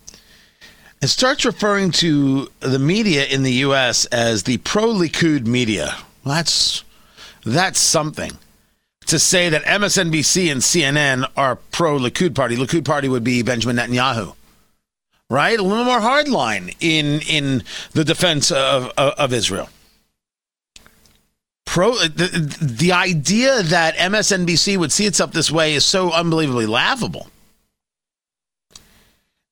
and 0.99 1.09
starts 1.09 1.45
referring 1.45 1.91
to 1.91 2.49
the 2.59 2.79
media 2.79 3.25
in 3.25 3.43
the 3.43 3.53
U.S. 3.53 4.05
as 4.05 4.43
the 4.43 4.57
pro 4.57 4.87
Likud 4.87 5.45
media. 5.45 5.95
Well, 6.25 6.35
that's, 6.35 6.83
that's 7.45 7.79
something 7.79 8.31
to 9.07 9.19
say 9.19 9.49
that 9.49 9.63
MSNBC 9.63 10.51
and 10.51 10.61
CNN 10.61 11.29
are 11.35 11.55
pro 11.55 11.97
Likud 11.97 12.35
party. 12.35 12.55
Likud 12.55 12.85
party 12.85 13.09
would 13.09 13.23
be 13.23 13.41
Benjamin 13.41 13.77
Netanyahu, 13.77 14.35
right? 15.29 15.59
A 15.59 15.63
little 15.63 15.83
more 15.83 15.99
hardline 15.99 16.75
in 16.79 17.21
in 17.21 17.63
the 17.93 18.03
defense 18.03 18.51
of 18.51 18.91
of, 18.97 19.13
of 19.13 19.33
Israel. 19.33 19.69
Pro 21.65 21.95
the, 21.95 22.57
the 22.61 22.91
idea 22.91 23.63
that 23.63 23.95
MSNBC 23.95 24.77
would 24.77 24.91
see 24.91 25.05
itself 25.05 25.31
this 25.31 25.51
way 25.51 25.73
is 25.73 25.85
so 25.85 26.11
unbelievably 26.11 26.65
laughable, 26.65 27.27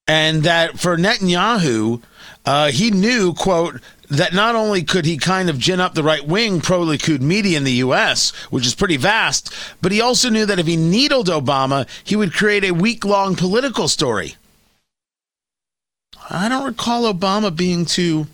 and 0.08 0.44
that 0.44 0.80
for 0.80 0.98
Netanyahu, 0.98 2.02
uh, 2.46 2.72
he 2.72 2.92
knew 2.92 3.34
quote 3.34 3.82
that 4.10 4.34
not 4.34 4.56
only 4.56 4.84
could 4.84 5.06
he 5.06 5.18
kind 5.18 5.50
of 5.50 5.60
gin 5.60 5.80
up 5.80 5.94
the 5.94 6.04
right 6.04 6.26
wing 6.26 6.62
pro 6.62 6.82
Likud 6.82 7.22
media 7.22 7.58
in 7.58 7.64
the 7.64 7.74
U.S., 7.74 8.32
which 8.50 8.66
is 8.66 8.76
pretty 8.76 8.98
vast, 8.98 9.54
but 9.82 9.92
he 9.92 10.02
also 10.02 10.30
knew 10.30 10.46
that 10.46 10.60
if 10.60 10.68
he 10.68 10.76
needled 10.76 11.28
Obama, 11.28 11.88
he 12.04 12.16
would 12.16 12.34
create 12.34 12.64
a 12.64 12.72
week 12.72 13.06
long 13.06 13.36
political 13.36 13.88
story. 13.88 14.36
I 16.30 16.50
don't 16.50 16.66
recall 16.66 17.12
Obama 17.12 17.56
being 17.56 17.86
too. 17.86 18.28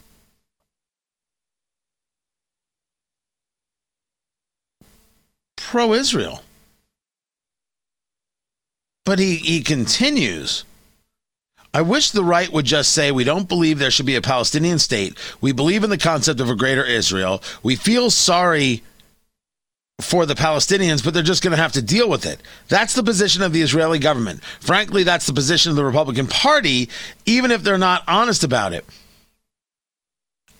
Pro 5.57 5.93
Israel. 5.93 6.41
But 9.03 9.19
he, 9.19 9.35
he 9.35 9.61
continues 9.61 10.63
I 11.75 11.81
wish 11.81 12.11
the 12.11 12.23
right 12.23 12.49
would 12.53 12.63
just 12.63 12.93
say 12.93 13.11
we 13.11 13.25
don't 13.25 13.49
believe 13.49 13.79
there 13.79 13.91
should 13.91 14.05
be 14.05 14.15
a 14.15 14.21
Palestinian 14.21 14.79
state. 14.79 15.17
We 15.41 15.51
believe 15.51 15.83
in 15.83 15.89
the 15.89 15.97
concept 15.97 16.39
of 16.39 16.49
a 16.49 16.55
greater 16.55 16.85
Israel. 16.85 17.43
We 17.63 17.75
feel 17.75 18.09
sorry 18.09 18.81
for 19.99 20.25
the 20.25 20.35
Palestinians, 20.35 21.03
but 21.03 21.13
they're 21.13 21.21
just 21.21 21.43
going 21.43 21.51
to 21.51 21.61
have 21.61 21.73
to 21.73 21.81
deal 21.81 22.09
with 22.09 22.25
it. 22.25 22.39
That's 22.69 22.93
the 22.93 23.03
position 23.03 23.43
of 23.43 23.51
the 23.51 23.61
Israeli 23.61 23.99
government. 23.99 24.41
Frankly, 24.61 25.03
that's 25.03 25.25
the 25.25 25.33
position 25.33 25.69
of 25.69 25.75
the 25.75 25.83
Republican 25.83 26.27
Party, 26.27 26.87
even 27.25 27.51
if 27.51 27.61
they're 27.61 27.77
not 27.77 28.05
honest 28.07 28.45
about 28.45 28.71
it. 28.71 28.85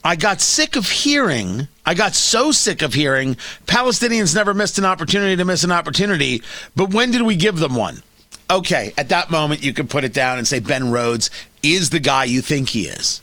I 0.04 0.18
got 0.18 0.42
sick 0.42 0.76
of 0.76 0.90
hearing, 0.90 1.70
I 1.86 1.94
got 1.94 2.14
so 2.14 2.52
sick 2.52 2.82
of 2.82 2.94
hearing 2.94 3.36
Palestinians 3.68 4.36
never 4.36 4.54
missed 4.54 4.78
an 4.80 4.86
opportunity 4.86 5.38
to 5.38 5.46
miss 5.46 5.64
an 5.64 5.72
opportunity, 5.72 6.44
but 6.76 6.94
when 6.94 7.12
did 7.12 7.22
we 7.22 7.38
give 7.38 7.56
them 7.56 7.74
one? 7.74 8.04
Okay, 8.50 8.94
at 8.98 9.10
that 9.10 9.32
moment, 9.32 9.64
you 9.64 9.74
can 9.74 9.88
put 9.88 10.04
it 10.04 10.14
down 10.14 10.38
and 10.38 10.48
say 10.48 10.60
Ben 10.60 10.92
Rhodes 10.92 11.30
is 11.64 11.90
the 11.90 12.00
guy 12.00 12.26
you 12.26 12.42
think 12.42 12.70
he 12.70 12.88
is. 12.88 13.22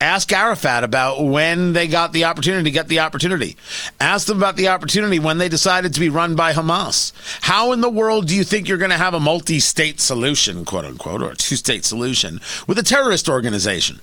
Ask 0.00 0.32
Arafat 0.32 0.84
about 0.84 1.24
when 1.24 1.72
they 1.72 1.88
got 1.88 2.12
the 2.12 2.24
opportunity 2.24 2.64
to 2.64 2.70
get 2.70 2.86
the 2.86 3.00
opportunity. 3.00 3.56
Ask 3.98 4.28
them 4.28 4.36
about 4.36 4.54
the 4.54 4.68
opportunity 4.68 5.18
when 5.18 5.38
they 5.38 5.48
decided 5.48 5.92
to 5.94 6.00
be 6.00 6.08
run 6.08 6.36
by 6.36 6.52
Hamas. 6.52 7.12
How 7.42 7.72
in 7.72 7.80
the 7.80 7.90
world 7.90 8.28
do 8.28 8.36
you 8.36 8.44
think 8.44 8.68
you're 8.68 8.78
going 8.78 8.92
to 8.92 8.96
have 8.96 9.14
a 9.14 9.20
multi 9.20 9.58
state 9.58 9.98
solution, 9.98 10.64
quote 10.64 10.84
unquote, 10.84 11.20
or 11.20 11.32
a 11.32 11.36
two 11.36 11.56
state 11.56 11.84
solution 11.84 12.40
with 12.68 12.78
a 12.78 12.84
terrorist 12.84 13.28
organization? 13.28 13.98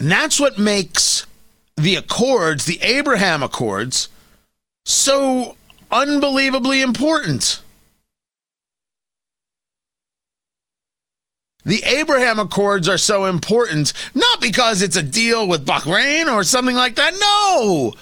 And 0.00 0.10
that's 0.10 0.40
what 0.40 0.58
makes 0.58 1.24
the 1.76 1.94
Accords, 1.94 2.64
the 2.64 2.80
Abraham 2.82 3.40
Accords, 3.40 4.08
so 4.84 5.56
unbelievably 5.92 6.82
important. 6.82 7.62
The 11.70 11.84
Abraham 11.84 12.40
Accords 12.40 12.88
are 12.88 12.98
so 12.98 13.26
important, 13.26 13.92
not 14.12 14.40
because 14.40 14.82
it's 14.82 14.96
a 14.96 15.04
deal 15.04 15.46
with 15.46 15.64
Bahrain 15.64 16.26
or 16.26 16.42
something 16.42 16.74
like 16.74 16.96
that. 16.96 17.14
No! 17.14 17.94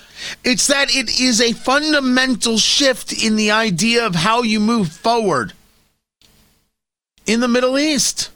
It's 0.42 0.68
that 0.68 0.88
it 0.96 1.20
is 1.20 1.38
a 1.42 1.52
fundamental 1.52 2.56
shift 2.56 3.12
in 3.12 3.37
the 3.37 3.50
idea 3.50 4.06
of 4.06 4.14
how 4.14 4.40
you 4.40 4.58
move 4.58 4.90
forward 4.90 5.52
in 7.26 7.40
the 7.40 7.46
Middle 7.46 7.78
East. 7.78 8.30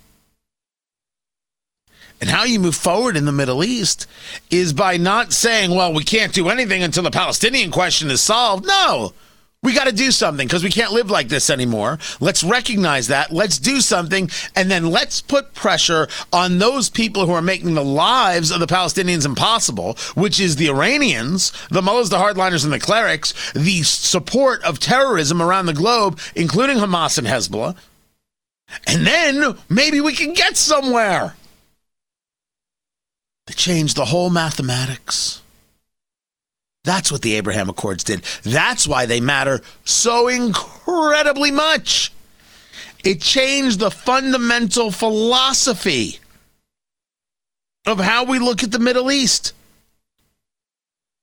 And 2.20 2.28
how 2.28 2.44
you 2.44 2.60
move 2.60 2.76
forward 2.76 3.16
in 3.16 3.24
the 3.24 3.32
Middle 3.32 3.64
East 3.64 4.06
is 4.50 4.74
by 4.74 4.98
not 4.98 5.32
saying, 5.32 5.74
well, 5.74 5.94
we 5.94 6.04
can't 6.04 6.34
do 6.34 6.50
anything 6.50 6.82
until 6.82 7.04
the 7.04 7.10
Palestinian 7.10 7.70
question 7.70 8.10
is 8.10 8.20
solved. 8.20 8.66
No. 8.66 9.14
We 9.62 9.74
got 9.74 9.84
to 9.84 9.92
do 9.92 10.10
something 10.10 10.48
because 10.48 10.64
we 10.64 10.70
can't 10.70 10.92
live 10.92 11.08
like 11.08 11.28
this 11.28 11.48
anymore. 11.48 12.00
Let's 12.18 12.42
recognize 12.42 13.06
that. 13.08 13.30
Let's 13.30 13.58
do 13.58 13.80
something. 13.80 14.28
And 14.56 14.68
then 14.68 14.90
let's 14.90 15.20
put 15.20 15.54
pressure 15.54 16.08
on 16.32 16.58
those 16.58 16.90
people 16.90 17.26
who 17.26 17.32
are 17.32 17.42
making 17.42 17.74
the 17.74 17.84
lives 17.84 18.50
of 18.50 18.58
the 18.58 18.66
Palestinians 18.66 19.24
impossible, 19.24 19.96
which 20.14 20.40
is 20.40 20.56
the 20.56 20.68
Iranians, 20.68 21.52
the 21.70 21.80
mullahs, 21.80 22.10
the 22.10 22.16
hardliners, 22.16 22.64
and 22.64 22.72
the 22.72 22.80
clerics, 22.80 23.52
the 23.52 23.84
support 23.84 24.64
of 24.64 24.80
terrorism 24.80 25.40
around 25.40 25.66
the 25.66 25.74
globe, 25.74 26.18
including 26.34 26.78
Hamas 26.78 27.16
and 27.16 27.28
Hezbollah. 27.28 27.76
And 28.88 29.06
then 29.06 29.56
maybe 29.68 30.00
we 30.00 30.14
can 30.14 30.32
get 30.32 30.56
somewhere. 30.56 31.36
They 33.46 33.54
changed 33.54 33.96
the 33.96 34.06
whole 34.06 34.30
mathematics. 34.30 35.40
That's 36.84 37.12
what 37.12 37.22
the 37.22 37.34
Abraham 37.34 37.68
Accords 37.68 38.02
did. 38.02 38.22
That's 38.42 38.88
why 38.88 39.06
they 39.06 39.20
matter 39.20 39.60
so 39.84 40.28
incredibly 40.28 41.50
much. 41.50 42.12
It 43.04 43.20
changed 43.20 43.78
the 43.78 43.90
fundamental 43.90 44.90
philosophy 44.90 46.18
of 47.86 47.98
how 47.98 48.24
we 48.24 48.38
look 48.38 48.62
at 48.62 48.72
the 48.72 48.78
Middle 48.78 49.10
East. 49.10 49.52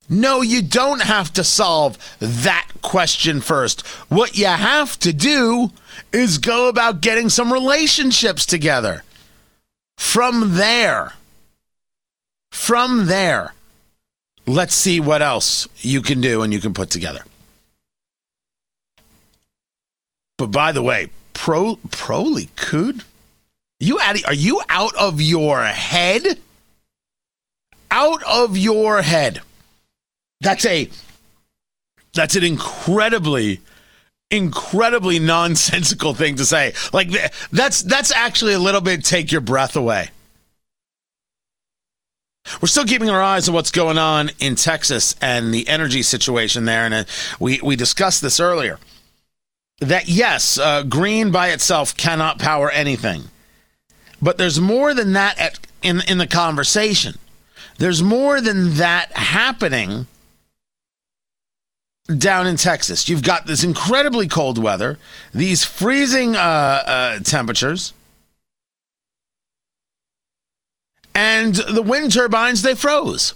No, 0.10 0.42
you 0.42 0.62
don't 0.62 1.04
have 1.04 1.32
to 1.34 1.44
solve 1.44 1.98
that 2.20 2.68
question 2.82 3.42
first. 3.42 3.86
What 4.10 4.38
you 4.38 4.48
have 4.48 4.98
to 5.00 5.14
do 5.14 5.72
is 6.12 6.40
go 6.40 6.68
about 6.68 7.02
getting 7.02 7.30
some 7.30 7.54
relationships 7.54 8.46
together. 8.46 9.04
From 9.98 10.56
there, 10.56 11.14
from 12.52 13.06
there, 13.06 13.54
let's 14.50 14.74
see 14.74 15.00
what 15.00 15.22
else 15.22 15.68
you 15.78 16.02
can 16.02 16.22
do 16.22 16.42
and 16.42 16.52
you 16.52 16.60
can 16.60 16.74
put 16.74 16.90
together. 16.90 17.24
But 20.38 20.48
by 20.48 20.72
the 20.72 20.82
way, 20.82 21.10
pro 21.34 21.78
pro 21.92 22.24
Likud, 22.24 23.04
you 23.80 24.00
out, 24.00 24.24
are 24.26 24.34
you 24.34 24.62
out 24.70 24.96
of 24.96 25.22
your 25.22 25.64
head? 25.64 26.40
Out 27.92 28.24
of 28.24 28.58
your 28.58 29.02
head. 29.02 29.42
That's 30.42 30.66
a 30.66 30.90
that's 32.14 32.36
an 32.36 32.44
incredibly 32.44 33.60
incredibly 34.32 35.20
nonsensical 35.20 36.14
thing 36.14 36.36
to 36.36 36.46
say. 36.46 36.74
Like 36.94 37.10
that's 37.52 37.84
that's 37.84 38.12
actually 38.12 38.54
a 38.54 38.60
little 38.60 38.82
bit 38.82 39.04
take 39.04 39.32
your 39.32 39.42
breath 39.42 39.76
away. 39.76 40.10
We're 42.62 42.68
still 42.68 42.86
keeping 42.86 43.10
our 43.10 43.22
eyes 43.22 43.48
on 43.48 43.56
what's 43.56 43.72
going 43.72 43.98
on 43.98 44.32
in 44.40 44.56
Texas 44.56 45.16
and 45.22 45.54
the 45.54 45.68
energy 45.68 46.02
situation 46.02 46.66
there, 46.66 46.86
and 46.86 46.94
uh, 46.94 47.04
we 47.40 47.60
we 47.62 47.76
discussed 47.76 48.22
this 48.22 48.40
earlier. 48.40 48.80
That 49.80 50.10
yes, 50.10 50.58
uh, 50.58 50.84
green 50.84 51.32
by 51.32 51.50
itself 51.50 51.96
cannot 51.96 52.40
power 52.40 52.70
anything, 52.70 53.24
but 54.22 54.38
there's 54.38 54.60
more 54.60 54.94
than 54.94 55.14
that 55.14 55.40
at, 55.40 55.60
in 55.82 56.02
in 56.08 56.18
the 56.18 56.28
conversation. 56.28 57.18
There's 57.78 58.04
more 58.04 58.42
than 58.42 58.76
that 58.76 59.14
happening 59.14 60.08
down 62.18 62.48
in 62.48 62.58
Texas. 62.58 63.08
You've 63.08 63.24
got 63.24 63.46
this 63.46 63.64
incredibly 63.64 64.28
cold 64.28 64.58
weather, 64.58 64.98
these 65.34 65.64
freezing 65.64 66.36
uh, 66.36 66.40
uh, 66.40 67.20
temperatures, 67.20 67.94
and 71.20 71.56
the 71.56 71.82
wind 71.82 72.14
turbines 72.14 72.62
they 72.62 72.76
froze. 72.76 73.34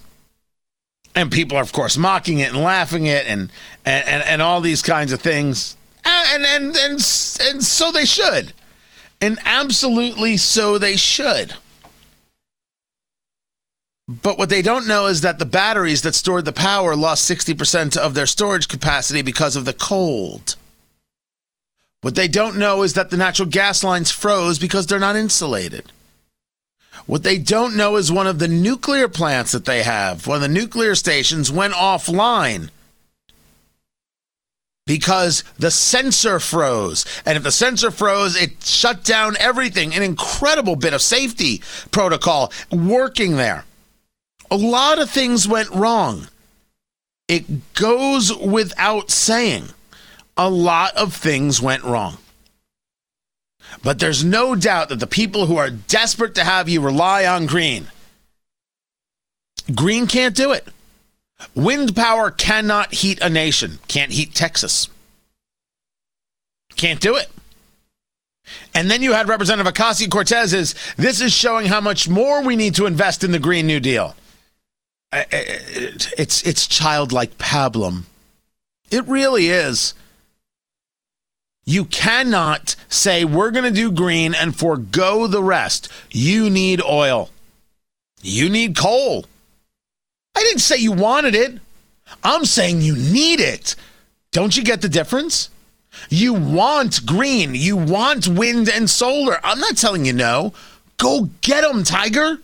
And 1.15 1.29
people 1.29 1.57
are, 1.57 1.61
of 1.61 1.73
course, 1.73 1.97
mocking 1.97 2.39
it 2.39 2.53
and 2.53 2.63
laughing 2.63 3.07
it, 3.07 3.25
and 3.27 3.51
and, 3.85 4.07
and, 4.07 4.23
and 4.23 4.41
all 4.41 4.61
these 4.61 4.81
kinds 4.81 5.11
of 5.11 5.21
things, 5.21 5.75
and 6.05 6.45
and 6.45 6.75
and 6.77 6.93
and 6.93 7.63
so 7.63 7.91
they 7.91 8.05
should, 8.05 8.53
and 9.19 9.37
absolutely 9.43 10.37
so 10.37 10.77
they 10.77 10.95
should. 10.95 11.55
But 14.07 14.37
what 14.37 14.49
they 14.49 14.61
don't 14.61 14.87
know 14.87 15.07
is 15.07 15.21
that 15.21 15.39
the 15.39 15.45
batteries 15.45 16.01
that 16.03 16.15
stored 16.15 16.45
the 16.45 16.51
power 16.51 16.95
lost 16.95 17.29
60% 17.29 17.95
of 17.95 18.13
their 18.13 18.25
storage 18.25 18.67
capacity 18.67 19.21
because 19.21 19.55
of 19.55 19.63
the 19.63 19.73
cold. 19.73 20.55
What 22.01 22.15
they 22.15 22.27
don't 22.27 22.57
know 22.57 22.83
is 22.83 22.95
that 22.95 23.11
the 23.11 23.17
natural 23.17 23.47
gas 23.47 23.81
lines 23.81 24.11
froze 24.11 24.59
because 24.59 24.87
they're 24.87 24.99
not 24.99 25.15
insulated. 25.15 25.89
What 27.05 27.23
they 27.23 27.37
don't 27.37 27.75
know 27.75 27.95
is 27.95 28.11
one 28.11 28.27
of 28.27 28.39
the 28.39 28.47
nuclear 28.47 29.07
plants 29.07 29.51
that 29.51 29.65
they 29.65 29.83
have, 29.83 30.27
one 30.27 30.35
of 30.37 30.41
the 30.41 30.47
nuclear 30.47 30.95
stations, 30.95 31.51
went 31.51 31.73
offline 31.73 32.69
because 34.85 35.43
the 35.57 35.71
sensor 35.71 36.39
froze. 36.39 37.05
And 37.25 37.37
if 37.37 37.43
the 37.43 37.51
sensor 37.51 37.91
froze, 37.91 38.35
it 38.35 38.63
shut 38.63 39.03
down 39.03 39.35
everything. 39.39 39.93
An 39.93 40.03
incredible 40.03 40.75
bit 40.75 40.93
of 40.93 41.01
safety 41.01 41.61
protocol 41.91 42.51
working 42.71 43.35
there 43.35 43.65
a 44.53 44.57
lot 44.57 44.99
of 44.99 45.09
things 45.09 45.47
went 45.47 45.71
wrong. 45.71 46.27
It 47.27 47.73
goes 47.73 48.31
without 48.35 49.09
saying, 49.09 49.69
a 50.37 50.47
lot 50.47 50.95
of 50.95 51.15
things 51.15 51.59
went 51.59 51.83
wrong. 51.83 52.19
But 53.81 53.99
there's 53.99 54.23
no 54.23 54.55
doubt 54.55 54.89
that 54.89 54.99
the 54.99 55.07
people 55.07 55.45
who 55.45 55.57
are 55.57 55.69
desperate 55.69 56.35
to 56.35 56.43
have 56.43 56.69
you 56.69 56.81
rely 56.81 57.25
on 57.25 57.45
green, 57.45 57.87
green 59.73 60.07
can't 60.07 60.35
do 60.35 60.51
it. 60.51 60.67
Wind 61.55 61.95
power 61.95 62.31
cannot 62.31 62.93
heat 62.93 63.19
a 63.21 63.29
nation, 63.29 63.79
can't 63.87 64.11
heat 64.11 64.33
Texas. 64.33 64.87
Can't 66.75 66.99
do 66.99 67.15
it. 67.15 67.29
And 68.73 68.89
then 68.89 69.01
you 69.01 69.13
had 69.13 69.29
Representative 69.29 69.71
Ocasio 69.73 70.09
Cortez 70.09 70.53
is 70.53 70.75
this 70.97 71.21
is 71.21 71.31
showing 71.31 71.67
how 71.67 71.79
much 71.79 72.09
more 72.09 72.43
we 72.43 72.55
need 72.55 72.75
to 72.75 72.85
invest 72.85 73.23
in 73.23 73.31
the 73.31 73.39
Green 73.39 73.67
New 73.67 73.79
Deal 73.79 74.15
eh, 75.11 75.23
eh, 75.31 75.37
eh, 75.37 75.89
it's 76.17 76.41
it's 76.43 76.67
childlike 76.67 77.37
pablum. 77.37 78.03
It 78.91 79.07
really 79.07 79.47
is. 79.47 79.93
You 81.65 81.85
cannot 81.85 82.75
say 82.89 83.23
we're 83.23 83.51
going 83.51 83.63
to 83.65 83.71
do 83.71 83.91
green 83.91 84.35
and 84.35 84.55
forego 84.55 85.27
the 85.27 85.43
rest. 85.43 85.89
You 86.11 86.49
need 86.49 86.81
oil. 86.81 87.29
You 88.21 88.49
need 88.49 88.75
coal. 88.75 89.25
I 90.35 90.41
didn't 90.41 90.59
say 90.59 90.77
you 90.77 90.91
wanted 90.91 91.35
it. 91.35 91.59
I'm 92.23 92.45
saying 92.45 92.81
you 92.81 92.95
need 92.95 93.39
it. 93.39 93.75
Don't 94.31 94.57
you 94.57 94.63
get 94.63 94.81
the 94.81 94.89
difference? 94.89 95.49
You 96.09 96.33
want 96.33 97.05
green. 97.05 97.55
You 97.55 97.77
want 97.77 98.27
wind 98.27 98.67
and 98.67 98.89
solar. 98.89 99.39
I'm 99.43 99.59
not 99.59 99.77
telling 99.77 100.05
you 100.05 100.13
no. 100.13 100.53
Go 100.97 101.29
get 101.41 101.61
them, 101.61 101.83
Tiger. 101.83 102.39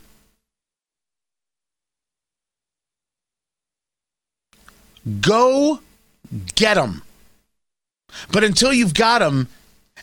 Go 5.21 5.79
get 6.55 6.75
them. 6.75 7.01
But 8.31 8.43
until 8.43 8.73
you've 8.73 8.93
got 8.93 9.19
them 9.19 9.47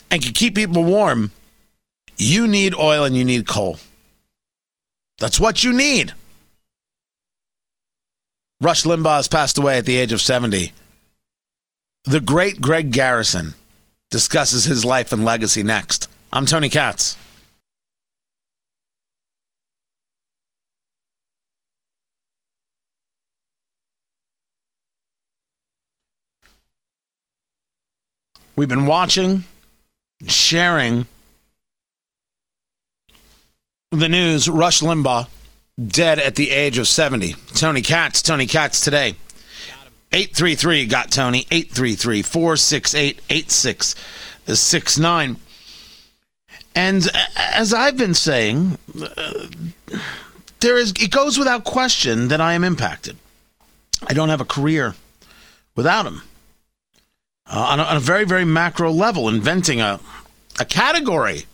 and 0.09 0.21
can 0.21 0.33
keep 0.33 0.55
people 0.55 0.83
warm, 0.83 1.31
you 2.17 2.47
need 2.47 2.73
oil 2.75 3.03
and 3.03 3.15
you 3.15 3.23
need 3.25 3.47
coal. 3.47 3.77
That's 5.19 5.39
what 5.39 5.63
you 5.63 5.73
need. 5.73 6.13
Rush 8.59 8.83
Limbaugh 8.83 9.17
has 9.17 9.27
passed 9.27 9.57
away 9.57 9.77
at 9.77 9.85
the 9.85 9.97
age 9.97 10.11
of 10.11 10.21
70. 10.21 10.73
The 12.05 12.19
great 12.19 12.61
Greg 12.61 12.91
Garrison 12.91 13.53
discusses 14.09 14.65
his 14.65 14.85
life 14.85 15.11
and 15.11 15.25
legacy 15.25 15.61
next. 15.61 16.09
I'm 16.31 16.45
Tony 16.45 16.69
Katz. 16.69 17.17
We've 28.57 28.67
been 28.67 28.87
watching, 28.87 29.45
sharing 30.25 31.05
the 33.91 34.09
news. 34.09 34.49
Rush 34.49 34.81
Limbaugh 34.81 35.27
dead 35.85 36.17
at 36.17 36.33
the 36.33 36.49
age 36.49 36.79
of 36.79 36.87
70. 36.87 37.35
Tony 37.53 37.83
Katz, 37.83 38.23
Tony 38.23 38.47
Katz 38.47 38.81
today. 38.81 39.13
833 40.11 40.87
got 40.87 41.11
Tony, 41.11 41.45
833 41.51 42.23
468 42.23 43.21
8669. 43.29 45.37
And 46.73 47.07
as 47.35 47.75
I've 47.75 47.97
been 47.97 48.15
saying, 48.15 48.79
uh, 48.99 49.45
there 50.61 50.79
is 50.79 50.93
it 50.99 51.11
goes 51.11 51.37
without 51.37 51.63
question 51.63 52.29
that 52.29 52.41
I 52.41 52.53
am 52.53 52.63
impacted. 52.63 53.17
I 54.07 54.15
don't 54.15 54.29
have 54.29 54.41
a 54.41 54.45
career 54.45 54.95
without 55.75 56.07
him 56.07 56.23
uh, 57.49 57.59
on, 57.59 57.79
a, 57.79 57.83
on, 57.83 57.97
a, 57.97 57.99
very, 57.99 58.25
very 58.25 58.45
macro 58.45 58.91
level, 58.91 59.29
inventing 59.29 59.81
a, 59.81 59.99
a 60.59 60.65
category 60.65 61.45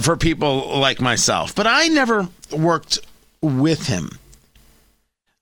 for 0.00 0.16
people 0.16 0.78
like 0.78 1.00
myself. 1.00 1.54
But 1.54 1.66
I 1.66 1.88
never 1.88 2.28
worked 2.52 2.98
with 3.40 3.86
him. 3.86 4.18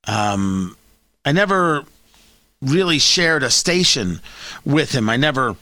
Um, 0.07 0.77
I 1.25 1.33
never 1.33 1.85
really 2.61 2.99
shared 2.99 3.43
a 3.43 3.51
station 3.51 4.21
with 4.65 4.93
him. 4.93 5.09
I 5.09 5.17
never 5.17 5.57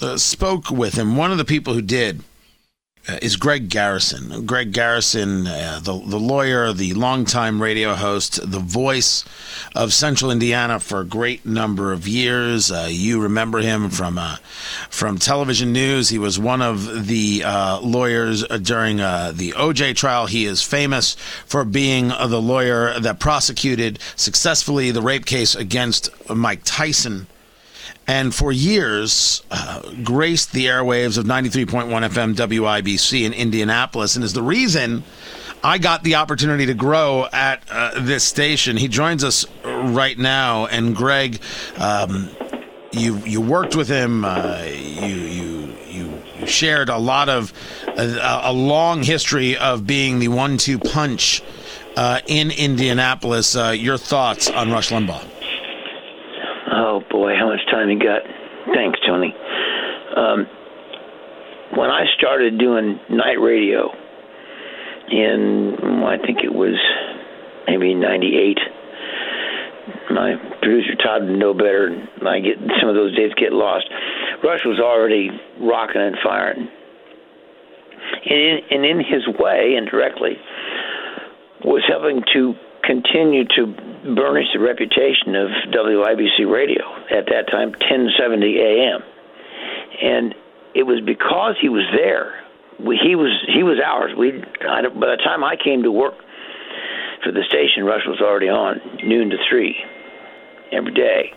uh, 0.00 0.16
spoke 0.16 0.70
with 0.70 0.94
him. 0.94 1.16
One 1.16 1.32
of 1.32 1.38
the 1.38 1.44
people 1.44 1.74
who 1.74 1.82
did 1.82 2.22
is 3.08 3.36
Greg 3.36 3.68
Garrison. 3.68 4.44
Greg 4.46 4.72
Garrison, 4.72 5.46
uh, 5.46 5.80
the 5.82 5.92
the 6.06 6.18
lawyer, 6.18 6.72
the 6.72 6.94
longtime 6.94 7.60
radio 7.60 7.94
host, 7.94 8.38
the 8.50 8.58
voice 8.58 9.24
of 9.74 9.92
Central 9.92 10.30
Indiana 10.30 10.78
for 10.78 11.00
a 11.00 11.04
great 11.04 11.44
number 11.46 11.92
of 11.92 12.06
years. 12.06 12.70
Uh, 12.70 12.88
you 12.90 13.20
remember 13.20 13.60
him 13.60 13.90
from 13.90 14.18
uh, 14.18 14.36
from 14.90 15.18
television 15.18 15.72
news. 15.72 16.08
He 16.08 16.18
was 16.18 16.38
one 16.38 16.62
of 16.62 17.06
the 17.06 17.42
uh, 17.44 17.80
lawyers 17.80 18.44
during 18.62 19.00
uh, 19.00 19.32
the 19.34 19.52
OJ 19.52 19.96
trial. 19.96 20.26
He 20.26 20.44
is 20.44 20.62
famous 20.62 21.14
for 21.46 21.64
being 21.64 22.08
the 22.08 22.40
lawyer 22.40 22.98
that 23.00 23.18
prosecuted 23.18 23.98
successfully 24.16 24.90
the 24.90 25.02
rape 25.02 25.26
case 25.26 25.54
against 25.54 26.10
Mike 26.28 26.60
Tyson 26.64 27.26
and 28.10 28.34
for 28.34 28.50
years 28.50 29.44
uh, 29.52 29.82
graced 30.02 30.50
the 30.52 30.66
airwaves 30.66 31.16
of 31.16 31.26
93.1 31.26 31.86
FM 32.08 32.34
WIBC 32.34 33.24
in 33.24 33.32
Indianapolis, 33.32 34.16
and 34.16 34.24
is 34.24 34.32
the 34.32 34.42
reason 34.42 35.04
I 35.62 35.78
got 35.78 36.02
the 36.02 36.16
opportunity 36.16 36.66
to 36.66 36.74
grow 36.74 37.28
at 37.32 37.62
uh, 37.70 38.00
this 38.00 38.24
station. 38.24 38.76
He 38.76 38.88
joins 38.88 39.22
us 39.22 39.46
right 39.64 40.18
now, 40.18 40.66
and 40.66 40.96
Greg, 40.96 41.40
um, 41.78 42.28
you 42.90 43.18
you 43.18 43.40
worked 43.40 43.76
with 43.76 43.86
him. 43.86 44.24
Uh, 44.24 44.64
you 44.66 45.14
you 45.14 45.74
you 45.86 46.46
shared 46.48 46.88
a 46.88 46.98
lot 46.98 47.28
of 47.28 47.52
a, 47.86 48.40
a 48.42 48.52
long 48.52 49.04
history 49.04 49.56
of 49.56 49.86
being 49.86 50.18
the 50.18 50.28
one-two 50.28 50.80
punch 50.80 51.44
uh, 51.96 52.22
in 52.26 52.50
Indianapolis. 52.50 53.54
Uh, 53.54 53.70
your 53.70 53.98
thoughts 53.98 54.50
on 54.50 54.72
Rush 54.72 54.90
Limbaugh? 54.90 55.29
Much 57.50 57.66
time 57.68 57.90
you 57.90 57.98
got? 57.98 58.22
Thanks, 58.76 59.00
Tony. 59.04 59.34
Um, 60.16 60.46
when 61.74 61.90
I 61.90 62.04
started 62.16 62.60
doing 62.60 63.00
night 63.10 63.40
radio 63.42 63.90
in, 65.10 65.74
well, 65.82 66.06
I 66.06 66.18
think 66.24 66.44
it 66.44 66.54
was 66.54 66.78
maybe 67.66 67.92
'98. 67.92 68.58
My 70.10 70.36
producer 70.62 70.94
Todd 71.02 71.22
would 71.26 71.40
know 71.40 71.52
better. 71.52 71.90
I 72.24 72.38
get 72.38 72.54
some 72.78 72.88
of 72.88 72.94
those 72.94 73.16
days 73.16 73.32
get 73.34 73.52
lost. 73.52 73.86
Rush 74.44 74.60
was 74.64 74.78
already 74.78 75.30
rocking 75.58 76.02
and 76.02 76.16
firing, 76.22 76.68
and 78.30 78.38
in, 78.38 78.58
and 78.70 78.84
in 78.86 78.98
his 78.98 79.26
way, 79.40 79.74
indirectly, 79.76 80.38
was 81.64 81.82
helping 81.88 82.22
to 82.32 82.54
continue 82.90 83.44
to 83.44 83.66
burnish 84.16 84.48
the 84.52 84.58
reputation 84.58 85.36
of 85.36 85.48
WIBC 85.70 86.50
radio 86.50 86.82
at 87.08 87.26
that 87.26 87.46
time, 87.48 87.70
1070 87.70 88.58
AM. 88.58 89.02
And 90.02 90.34
it 90.74 90.82
was 90.82 91.00
because 91.04 91.54
he 91.60 91.68
was 91.68 91.84
there. 91.94 92.42
We, 92.80 92.96
he 92.96 93.14
was 93.14 93.30
he 93.46 93.62
was 93.62 93.78
ours. 93.84 94.12
We 94.18 94.42
I, 94.66 94.88
by 94.88 95.14
the 95.14 95.20
time 95.22 95.44
I 95.44 95.54
came 95.62 95.82
to 95.82 95.92
work 95.92 96.14
for 97.22 97.30
the 97.30 97.44
station, 97.46 97.84
Rush 97.84 98.02
was 98.06 98.20
already 98.20 98.48
on 98.48 98.80
noon 99.04 99.30
to 99.30 99.36
three 99.48 99.76
every 100.72 100.94
day, 100.94 101.32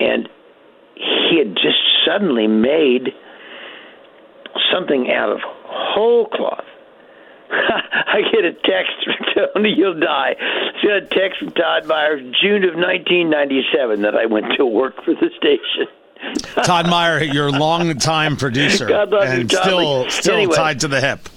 and 0.00 0.28
he 0.94 1.38
had 1.38 1.54
just 1.54 1.78
suddenly 2.06 2.46
made 2.46 3.08
something 4.72 5.10
out 5.12 5.30
of 5.30 5.40
whole 5.42 6.26
cloth 6.26 6.64
I 8.06 8.22
get 8.32 8.44
a 8.44 8.52
text 8.52 8.92
from 9.04 9.50
Tony, 9.54 9.74
you'll 9.76 9.98
die. 9.98 10.34
I 10.38 10.82
got 10.82 10.96
a 10.96 11.06
text 11.06 11.38
from 11.38 11.50
Todd 11.50 11.86
Myers, 11.86 12.22
June 12.42 12.64
of 12.64 12.74
1997, 12.74 14.02
that 14.02 14.14
I 14.14 14.26
went 14.26 14.46
to 14.56 14.66
work 14.66 15.04
for 15.04 15.14
the 15.14 15.30
station. 15.36 15.86
Todd 16.64 16.88
Meyer, 16.88 17.22
your 17.22 17.50
longtime 17.50 18.36
producer, 18.36 18.88
and 18.92 19.52
you, 19.52 19.58
still 19.58 20.08
still 20.08 20.36
anyway, 20.36 20.54
tied 20.54 20.80
to 20.80 20.88
the 20.88 21.00
hip. 21.00 21.28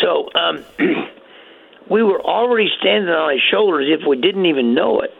So 0.00 0.28
um, 0.34 0.64
we 1.90 2.02
were 2.02 2.20
already 2.22 2.68
standing 2.78 3.10
on 3.10 3.32
his 3.32 3.42
shoulders 3.50 3.88
if 3.88 4.06
we 4.06 4.20
didn't 4.20 4.46
even 4.46 4.74
know 4.74 5.00
it. 5.00 5.10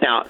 Now, 0.00 0.26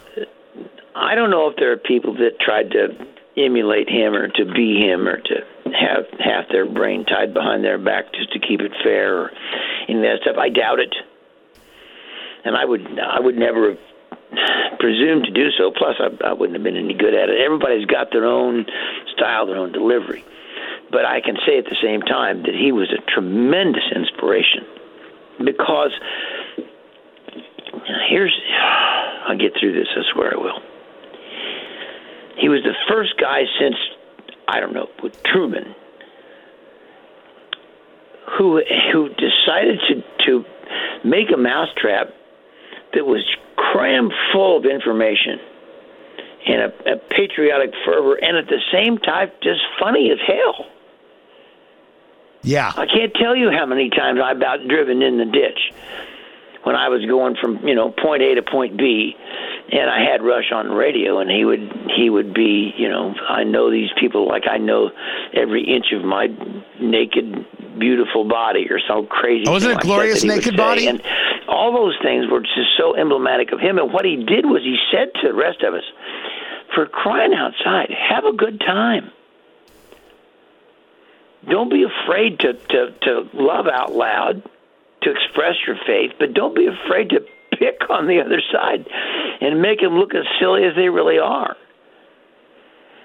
I 0.94 1.14
don't 1.14 1.30
know 1.30 1.50
if 1.50 1.56
there 1.56 1.72
are 1.72 1.76
people 1.76 2.14
that 2.14 2.40
tried 2.40 2.70
to 2.70 3.06
emulate 3.36 3.88
him 3.88 4.14
or 4.14 4.28
to 4.28 4.44
be 4.44 4.80
him 4.80 5.06
or 5.06 5.18
to 5.20 5.34
have 5.64 6.06
half 6.18 6.48
their 6.50 6.66
brain 6.66 7.04
tied 7.04 7.34
behind 7.34 7.62
their 7.62 7.78
back 7.78 8.12
just 8.14 8.32
to 8.32 8.38
keep 8.38 8.60
it 8.60 8.72
fair 8.82 9.18
or 9.18 9.30
any 9.88 9.98
of 9.98 10.02
that 10.02 10.18
stuff. 10.22 10.36
I 10.38 10.48
doubt 10.48 10.80
it, 10.80 10.94
and 12.44 12.56
I 12.56 12.64
would 12.64 12.98
I 12.98 13.20
would 13.20 13.36
never 13.36 13.76
presume 14.78 15.22
to 15.22 15.30
do 15.30 15.50
so. 15.58 15.70
Plus, 15.70 15.96
I, 16.00 16.28
I 16.28 16.32
wouldn't 16.32 16.56
have 16.56 16.64
been 16.64 16.76
any 16.76 16.94
good 16.94 17.14
at 17.14 17.28
it. 17.28 17.40
Everybody's 17.40 17.86
got 17.86 18.10
their 18.10 18.24
own 18.24 18.66
style, 19.14 19.46
their 19.46 19.58
own 19.58 19.72
delivery. 19.72 20.24
But 20.90 21.04
I 21.04 21.20
can 21.20 21.36
say 21.46 21.58
at 21.58 21.64
the 21.64 21.76
same 21.82 22.00
time 22.00 22.42
that 22.42 22.54
he 22.54 22.72
was 22.72 22.88
a 22.92 23.02
tremendous 23.10 23.84
inspiration 23.94 24.64
because 25.44 25.90
here's 28.08 28.34
I'll 29.26 29.36
get 29.36 29.52
through 29.58 29.72
this. 29.72 29.88
I 29.96 30.02
swear 30.12 30.34
I 30.34 30.36
will. 30.36 30.60
He 32.36 32.48
was 32.48 32.62
the 32.62 32.74
first 32.88 33.14
guy 33.18 33.44
since 33.58 33.76
I 34.48 34.60
don't 34.60 34.72
know, 34.72 34.88
with 35.02 35.20
Truman, 35.24 35.74
who 38.38 38.62
who 38.92 39.08
decided 39.08 39.80
to 39.88 40.02
to 40.26 40.44
make 41.04 41.28
a 41.32 41.36
mousetrap 41.36 42.14
that 42.94 43.04
was 43.04 43.24
crammed 43.56 44.12
full 44.32 44.56
of 44.56 44.64
information 44.64 45.38
and 46.46 46.60
a, 46.62 46.92
a 46.92 46.96
patriotic 47.10 47.70
fervor, 47.84 48.14
and 48.14 48.36
at 48.36 48.46
the 48.46 48.60
same 48.72 48.98
time 48.98 49.30
just 49.42 49.60
funny 49.80 50.10
as 50.10 50.18
hell. 50.24 50.66
Yeah, 52.42 52.72
I 52.76 52.86
can't 52.86 53.12
tell 53.14 53.34
you 53.34 53.50
how 53.50 53.66
many 53.66 53.90
times 53.90 54.20
I 54.22 54.30
about 54.30 54.68
driven 54.68 55.02
in 55.02 55.18
the 55.18 55.24
ditch 55.24 55.72
when 56.62 56.76
I 56.76 56.88
was 56.88 57.04
going 57.06 57.34
from 57.40 57.66
you 57.66 57.74
know 57.74 57.90
point 57.90 58.22
A 58.22 58.36
to 58.36 58.42
point 58.42 58.76
B 58.76 59.16
and 59.72 59.90
I 59.90 60.10
had 60.10 60.22
Rush 60.22 60.52
on 60.52 60.70
radio, 60.70 61.18
and 61.18 61.30
he 61.30 61.44
would 61.44 61.70
he 61.96 62.08
would 62.08 62.32
be, 62.32 62.72
you 62.76 62.88
know, 62.88 63.14
I 63.28 63.44
know 63.44 63.70
these 63.70 63.90
people 63.98 64.28
like 64.28 64.44
I 64.48 64.58
know 64.58 64.90
every 65.34 65.64
inch 65.64 65.86
of 65.92 66.04
my 66.04 66.28
naked, 66.80 67.46
beautiful 67.78 68.28
body, 68.28 68.66
or 68.70 68.78
some 68.86 69.06
crazy. 69.06 69.44
Oh, 69.48 69.52
wasn't 69.52 69.72
it 69.72 69.74
like 69.76 69.84
glorious 69.84 70.22
naked 70.24 70.56
body? 70.56 70.86
And 70.86 71.02
all 71.48 71.72
those 71.72 71.96
things 72.02 72.30
were 72.30 72.40
just 72.40 72.76
so 72.78 72.96
emblematic 72.96 73.52
of 73.52 73.58
him. 73.58 73.78
And 73.78 73.92
what 73.92 74.04
he 74.04 74.16
did 74.16 74.46
was 74.46 74.62
he 74.62 74.76
said 74.92 75.12
to 75.20 75.28
the 75.28 75.34
rest 75.34 75.62
of 75.62 75.74
us, 75.74 75.84
"For 76.74 76.86
crying 76.86 77.34
outside, 77.34 77.90
have 77.90 78.24
a 78.24 78.32
good 78.32 78.60
time." 78.60 79.10
Don't 81.48 81.70
be 81.70 81.84
afraid 81.84 82.40
to, 82.40 82.54
to, 82.54 82.92
to 83.02 83.28
love 83.34 83.66
out 83.72 83.92
loud, 83.92 84.42
to 85.02 85.10
express 85.10 85.54
your 85.64 85.76
faith, 85.86 86.12
but 86.18 86.34
don't 86.34 86.56
be 86.56 86.66
afraid 86.66 87.10
to 87.10 87.24
pick 87.58 87.88
on 87.90 88.06
the 88.06 88.20
other 88.20 88.40
side 88.52 88.86
and 89.40 89.60
make 89.60 89.80
them 89.80 89.94
look 89.94 90.14
as 90.14 90.24
silly 90.40 90.64
as 90.64 90.74
they 90.76 90.88
really 90.88 91.18
are. 91.18 91.56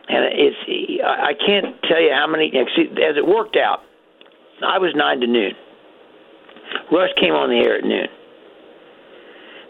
And 0.09 0.25
it's 0.33 0.57
I 1.05 1.33
can't 1.33 1.81
tell 1.83 2.01
you 2.01 2.11
how 2.13 2.27
many 2.27 2.51
as 2.55 3.17
it 3.17 3.25
worked 3.25 3.55
out. 3.55 3.81
I 4.63 4.77
was 4.77 4.93
nine 4.95 5.21
to 5.21 5.27
noon. 5.27 5.53
Rush 6.91 7.11
came 7.19 7.33
on 7.33 7.49
the 7.49 7.57
air 7.57 7.77
at 7.77 7.83
noon. 7.83 8.07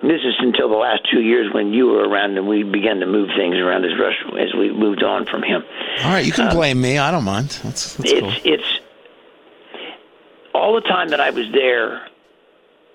This 0.01 0.21
is 0.25 0.33
until 0.39 0.67
the 0.67 0.77
last 0.77 1.01
two 1.11 1.21
years 1.21 1.53
when 1.53 1.73
you 1.73 1.85
were 1.85 2.09
around 2.09 2.35
and 2.35 2.47
we 2.47 2.63
began 2.63 2.99
to 3.01 3.05
move 3.05 3.29
things 3.37 3.57
around 3.57 3.85
as 3.85 3.91
Rush 3.99 4.17
as 4.39 4.53
we 4.57 4.71
moved 4.71 5.03
on 5.03 5.27
from 5.27 5.43
him. 5.43 5.61
All 6.03 6.11
right, 6.11 6.25
you 6.25 6.31
can 6.31 6.47
um, 6.47 6.55
blame 6.55 6.81
me. 6.81 6.97
I 6.97 7.11
don't 7.11 7.23
mind. 7.23 7.49
That's, 7.63 7.95
that's 7.97 8.11
it's 8.11 8.19
cool. 8.19 8.33
it's 8.43 8.79
all 10.55 10.73
the 10.73 10.81
time 10.81 11.09
that 11.09 11.19
I 11.19 11.29
was 11.29 11.45
there. 11.53 12.07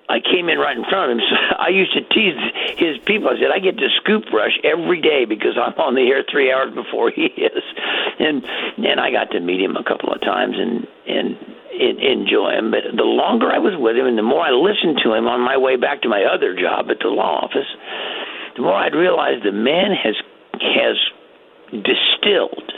I 0.09 0.21
came 0.21 0.49
in 0.49 0.59
right 0.59 0.77
in 0.77 0.85
front 0.85 1.11
of 1.11 1.19
him. 1.19 1.25
So 1.31 1.57
I 1.59 1.69
used 1.69 1.92
to 1.95 2.03
tease 2.14 2.38
his 2.79 2.99
people. 3.05 3.29
I 3.29 3.35
said, 3.40 3.51
I 3.53 3.59
get 3.59 3.77
to 3.79 3.88
scoop 4.03 4.25
rush 4.33 4.59
every 4.62 5.01
day 5.01 5.25
because 5.25 5.59
I'm 5.59 5.75
on 5.79 5.95
the 5.95 6.03
air 6.03 6.23
three 6.31 6.53
hours 6.53 6.75
before 6.75 7.11
he 7.11 7.23
is. 7.51 7.64
And 8.19 8.45
and 8.79 9.01
I 9.01 9.11
got 9.11 9.33
to 9.33 9.40
meet 9.40 9.61
him 9.61 9.77
a 9.77 9.85
couple 9.85 10.12
of 10.12 10.21
times 10.21 10.55
and 10.59 10.87
and, 11.07 11.37
and 11.75 11.99
enjoy 11.99 12.55
him. 12.55 12.71
But 12.71 12.95
the 12.97 13.05
longer 13.05 13.51
I 13.51 13.59
was 13.59 13.75
with 13.79 13.97
him 13.97 14.07
and 14.07 14.16
the 14.16 14.23
more 14.23 14.42
I 14.42 14.51
listened 14.51 15.01
to 15.05 15.12
him 15.12 15.27
on 15.27 15.40
my 15.40 15.57
way 15.57 15.77
back 15.77 16.03
to 16.03 16.09
my 16.09 16.23
other 16.25 16.55
job 16.55 16.87
at 16.90 16.99
the 17.01 17.09
law 17.09 17.42
office, 17.42 17.69
the 18.55 18.62
more 18.62 18.75
I'd 18.75 18.95
realize 18.95 19.42
the 19.42 19.53
man 19.53 19.90
has 19.92 20.14
has 20.62 20.97
distilled 21.73 22.73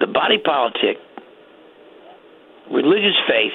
the 0.00 0.06
body 0.06 0.38
politic, 0.38 0.96
religious 2.70 3.16
faith, 3.26 3.52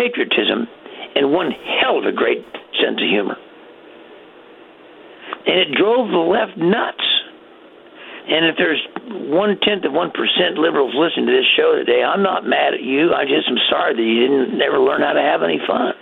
patriotism, 0.00 0.66
and 1.14 1.32
one 1.32 1.50
hell 1.52 1.98
of 1.98 2.06
a 2.06 2.12
great 2.12 2.40
sense 2.80 2.96
of 2.96 3.08
humor. 3.08 3.36
And 5.46 5.56
it 5.60 5.76
drove 5.76 6.08
the 6.08 6.24
left 6.24 6.56
nuts. 6.56 7.04
And 8.28 8.46
if 8.46 8.56
there's 8.56 8.80
one 9.28 9.58
tenth 9.60 9.84
of 9.84 9.92
one 9.92 10.10
percent 10.10 10.56
liberals 10.56 10.94
listening 10.94 11.26
to 11.26 11.32
this 11.32 11.48
show 11.56 11.74
today, 11.76 12.02
I'm 12.02 12.22
not 12.22 12.46
mad 12.46 12.74
at 12.74 12.82
you. 12.82 13.12
I 13.12 13.24
just 13.24 13.48
am 13.48 13.56
sorry 13.68 13.94
that 13.94 14.02
you 14.02 14.20
didn't 14.20 14.56
never 14.56 14.78
learn 14.78 15.02
how 15.02 15.12
to 15.12 15.20
have 15.20 15.42
any 15.42 15.58
fun. 15.66 15.92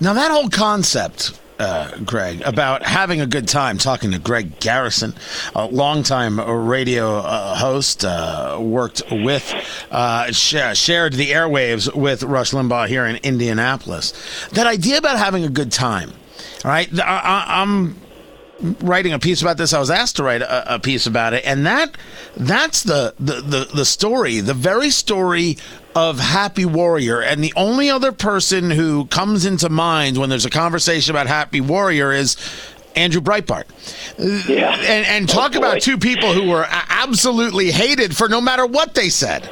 Now 0.00 0.14
that 0.14 0.30
whole 0.30 0.48
concept 0.48 1.38
uh, 1.60 1.96
Greg, 2.04 2.40
about 2.42 2.82
having 2.82 3.20
a 3.20 3.26
good 3.26 3.46
time 3.46 3.78
talking 3.78 4.12
to 4.12 4.18
Greg 4.18 4.58
Garrison, 4.60 5.14
a 5.54 5.66
longtime 5.66 6.40
radio 6.40 7.18
uh, 7.18 7.54
host, 7.54 8.04
uh, 8.04 8.58
worked 8.60 9.02
with, 9.10 9.54
uh, 9.90 10.32
sh- 10.32 10.76
shared 10.76 11.12
the 11.12 11.30
airwaves 11.30 11.94
with 11.94 12.22
Rush 12.22 12.52
Limbaugh 12.52 12.88
here 12.88 13.04
in 13.06 13.16
Indianapolis. 13.16 14.12
That 14.52 14.66
idea 14.66 14.98
about 14.98 15.18
having 15.18 15.44
a 15.44 15.48
good 15.50 15.70
time, 15.70 16.12
right? 16.64 16.88
I, 16.98 17.18
I, 17.18 17.62
I'm 17.62 17.96
writing 18.80 19.12
a 19.12 19.18
piece 19.18 19.40
about 19.42 19.56
this. 19.56 19.72
I 19.72 19.78
was 19.80 19.90
asked 19.90 20.16
to 20.16 20.22
write 20.24 20.42
a, 20.42 20.74
a 20.74 20.78
piece 20.78 21.06
about 21.06 21.32
it, 21.34 21.44
and 21.44 21.64
that 21.66 21.96
that's 22.36 22.82
the, 22.82 23.14
the 23.18 23.40
the 23.40 23.68
the 23.74 23.84
story, 23.84 24.40
the 24.40 24.54
very 24.54 24.90
story 24.90 25.56
of 25.94 26.18
Happy 26.18 26.64
Warrior. 26.64 27.20
And 27.20 27.42
the 27.42 27.52
only 27.56 27.90
other 27.90 28.12
person 28.12 28.70
who 28.70 29.06
comes 29.06 29.44
into 29.44 29.68
mind 29.68 30.18
when 30.18 30.28
there's 30.30 30.44
a 30.46 30.50
conversation 30.50 31.12
about 31.14 31.26
Happy 31.26 31.60
Warrior 31.60 32.12
is 32.12 32.36
Andrew 32.96 33.20
Breitbart. 33.20 33.64
Yeah. 34.48 34.74
And 34.76 35.06
and 35.06 35.28
talk 35.28 35.54
Oh, 35.54 35.58
about 35.58 35.80
two 35.80 35.98
people 35.98 36.32
who 36.32 36.48
were 36.50 36.66
absolutely 36.68 37.70
hated 37.70 38.16
for 38.16 38.28
no 38.28 38.40
matter 38.40 38.66
what 38.66 38.94
they 38.94 39.08
said. 39.08 39.48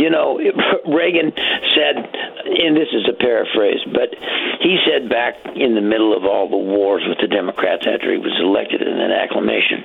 You 0.00 0.08
know, 0.08 0.40
Reagan 0.88 1.32
said, 1.76 1.96
and 2.00 2.76
this 2.76 2.88
is 2.92 3.04
a 3.08 3.12
paraphrase, 3.12 3.84
but 3.92 4.16
he 4.60 4.78
said 4.88 5.10
back 5.10 5.34
in 5.54 5.74
the 5.74 5.84
middle 5.84 6.16
of 6.16 6.24
all 6.24 6.48
the 6.48 6.56
wars 6.56 7.02
with 7.06 7.18
the 7.20 7.28
Democrats 7.28 7.86
after 7.86 8.10
he 8.10 8.18
was 8.18 8.32
elected 8.40 8.80
in 8.80 8.98
an 8.98 9.12
acclamation, 9.12 9.84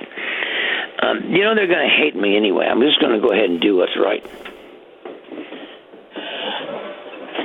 um, 1.02 1.34
you 1.34 1.44
know, 1.44 1.54
they're 1.54 1.68
going 1.68 1.86
to 1.86 1.94
hate 1.94 2.16
me 2.16 2.36
anyway. 2.36 2.64
I'm 2.64 2.80
just 2.80 2.98
going 3.00 3.12
to 3.12 3.20
go 3.20 3.32
ahead 3.32 3.50
and 3.50 3.60
do 3.60 3.76
what's 3.76 3.96
right. 4.00 4.24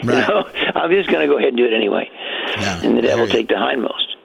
You 0.04 0.10
know, 0.10 0.50
I'm 0.76 0.92
just 0.92 1.10
going 1.10 1.28
to 1.28 1.28
go 1.28 1.38
ahead 1.38 1.50
and 1.50 1.58
do 1.58 1.66
it 1.66 1.74
anyway. 1.74 2.10
Yeah, 2.58 2.82
and 2.84 2.98
the 2.98 3.02
devil 3.02 3.28
take 3.28 3.50
the 3.50 3.56
hindmost. 3.56 4.16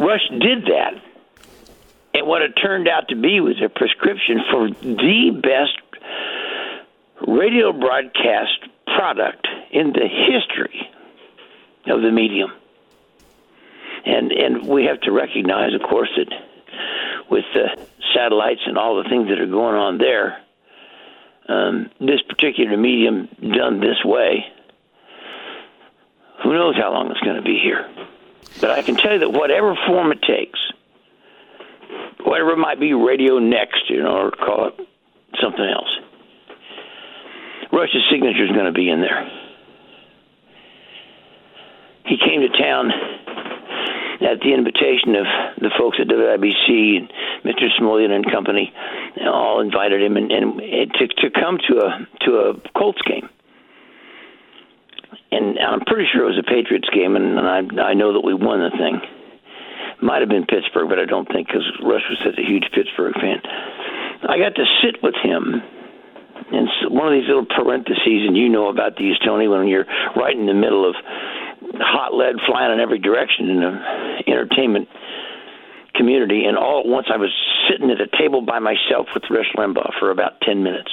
Rush 0.00 0.28
did 0.30 0.66
that. 0.66 0.94
And 2.14 2.26
what 2.26 2.42
it 2.42 2.52
turned 2.60 2.88
out 2.88 3.08
to 3.08 3.16
be 3.16 3.40
was 3.40 3.62
a 3.64 3.68
prescription 3.68 4.40
for 4.50 4.70
the 4.70 5.30
best 5.40 5.87
radio 7.26 7.72
broadcast 7.72 8.58
product 8.86 9.46
in 9.70 9.92
the 9.92 10.08
history 10.08 10.88
of 11.86 12.02
the 12.02 12.10
medium. 12.10 12.50
And 14.04 14.32
and 14.32 14.66
we 14.66 14.84
have 14.84 15.00
to 15.02 15.12
recognize, 15.12 15.74
of 15.74 15.82
course, 15.82 16.10
that 16.16 16.32
with 17.30 17.44
the 17.52 17.86
satellites 18.14 18.60
and 18.66 18.78
all 18.78 19.02
the 19.02 19.08
things 19.08 19.28
that 19.28 19.38
are 19.38 19.46
going 19.46 19.74
on 19.74 19.98
there, 19.98 20.38
um, 21.48 21.90
this 22.00 22.22
particular 22.28 22.76
medium 22.76 23.28
done 23.40 23.80
this 23.80 24.02
way, 24.04 24.44
who 26.42 26.52
knows 26.52 26.76
how 26.76 26.92
long 26.92 27.10
it's 27.10 27.20
going 27.20 27.36
to 27.36 27.42
be 27.42 27.58
here. 27.62 27.90
But 28.60 28.70
I 28.70 28.82
can 28.82 28.96
tell 28.96 29.12
you 29.12 29.18
that 29.20 29.32
whatever 29.32 29.76
form 29.86 30.12
it 30.12 30.22
takes, 30.22 30.58
whatever 32.24 32.52
it 32.52 32.58
might 32.58 32.80
be, 32.80 32.92
radio 32.94 33.38
next, 33.38 33.90
you 33.90 34.02
know, 34.02 34.16
or 34.16 34.30
call 34.30 34.68
it 34.68 34.88
something 35.40 35.64
else, 35.64 35.97
Rush's 37.78 38.02
signature 38.10 38.44
is 38.44 38.50
going 38.50 38.66
to 38.66 38.72
be 38.72 38.90
in 38.90 39.00
there. 39.00 39.22
He 42.06 42.18
came 42.18 42.40
to 42.40 42.48
town 42.48 42.90
at 44.20 44.40
the 44.40 44.52
invitation 44.52 45.14
of 45.14 45.26
the 45.62 45.70
folks 45.78 45.98
at 46.00 46.08
WIBC 46.08 46.96
and 46.96 47.12
Mr. 47.44 47.70
Smulyan 47.78 48.10
and 48.10 48.28
company, 48.28 48.72
all 49.22 49.60
invited 49.60 50.02
him 50.02 50.16
and, 50.16 50.32
and 50.32 50.60
to 50.94 51.06
to 51.06 51.30
come 51.30 51.58
to 51.68 51.78
a 51.78 52.06
to 52.26 52.30
a 52.38 52.54
Colts 52.76 53.00
game. 53.02 53.28
And 55.30 55.58
I'm 55.60 55.80
pretty 55.82 56.08
sure 56.12 56.24
it 56.24 56.34
was 56.34 56.38
a 56.38 56.50
Patriots 56.50 56.88
game, 56.92 57.14
and 57.14 57.38
I 57.38 57.90
I 57.90 57.94
know 57.94 58.12
that 58.14 58.24
we 58.24 58.34
won 58.34 58.58
the 58.58 58.76
thing. 58.76 59.00
Might 60.02 60.20
have 60.20 60.28
been 60.28 60.46
Pittsburgh, 60.46 60.88
but 60.88 60.98
I 60.98 61.04
don't 61.04 61.28
think 61.30 61.46
because 61.46 61.70
Rush 61.82 62.02
was 62.10 62.18
such 62.24 62.38
a 62.38 62.42
huge 62.44 62.66
Pittsburgh 62.72 63.14
fan. 63.14 63.40
I 64.28 64.38
got 64.38 64.56
to 64.56 64.64
sit 64.82 65.00
with 65.00 65.14
him 65.22 65.62
s- 66.52 66.90
one 66.90 67.06
of 67.08 67.12
these 67.18 67.28
little 67.28 67.46
parentheses, 67.46 68.26
and 68.26 68.36
you 68.36 68.48
know 68.48 68.68
about 68.68 68.96
these, 68.96 69.16
Tony, 69.24 69.48
when 69.48 69.66
you're 69.68 69.86
right 70.16 70.36
in 70.36 70.46
the 70.46 70.54
middle 70.54 70.88
of 70.88 70.94
hot 71.80 72.14
lead 72.14 72.36
flying 72.46 72.72
in 72.72 72.80
every 72.80 72.98
direction 72.98 73.48
in 73.50 73.60
the 73.60 74.22
entertainment 74.32 74.88
community, 75.94 76.44
and 76.44 76.56
all 76.56 76.80
at 76.80 76.86
once 76.86 77.06
I 77.12 77.16
was 77.16 77.30
sitting 77.68 77.90
at 77.90 78.00
a 78.00 78.06
table 78.18 78.40
by 78.42 78.58
myself 78.58 79.08
with 79.14 79.24
Rush 79.30 79.50
Limbaugh 79.56 79.98
for 79.98 80.10
about 80.10 80.40
ten 80.42 80.62
minutes. 80.62 80.90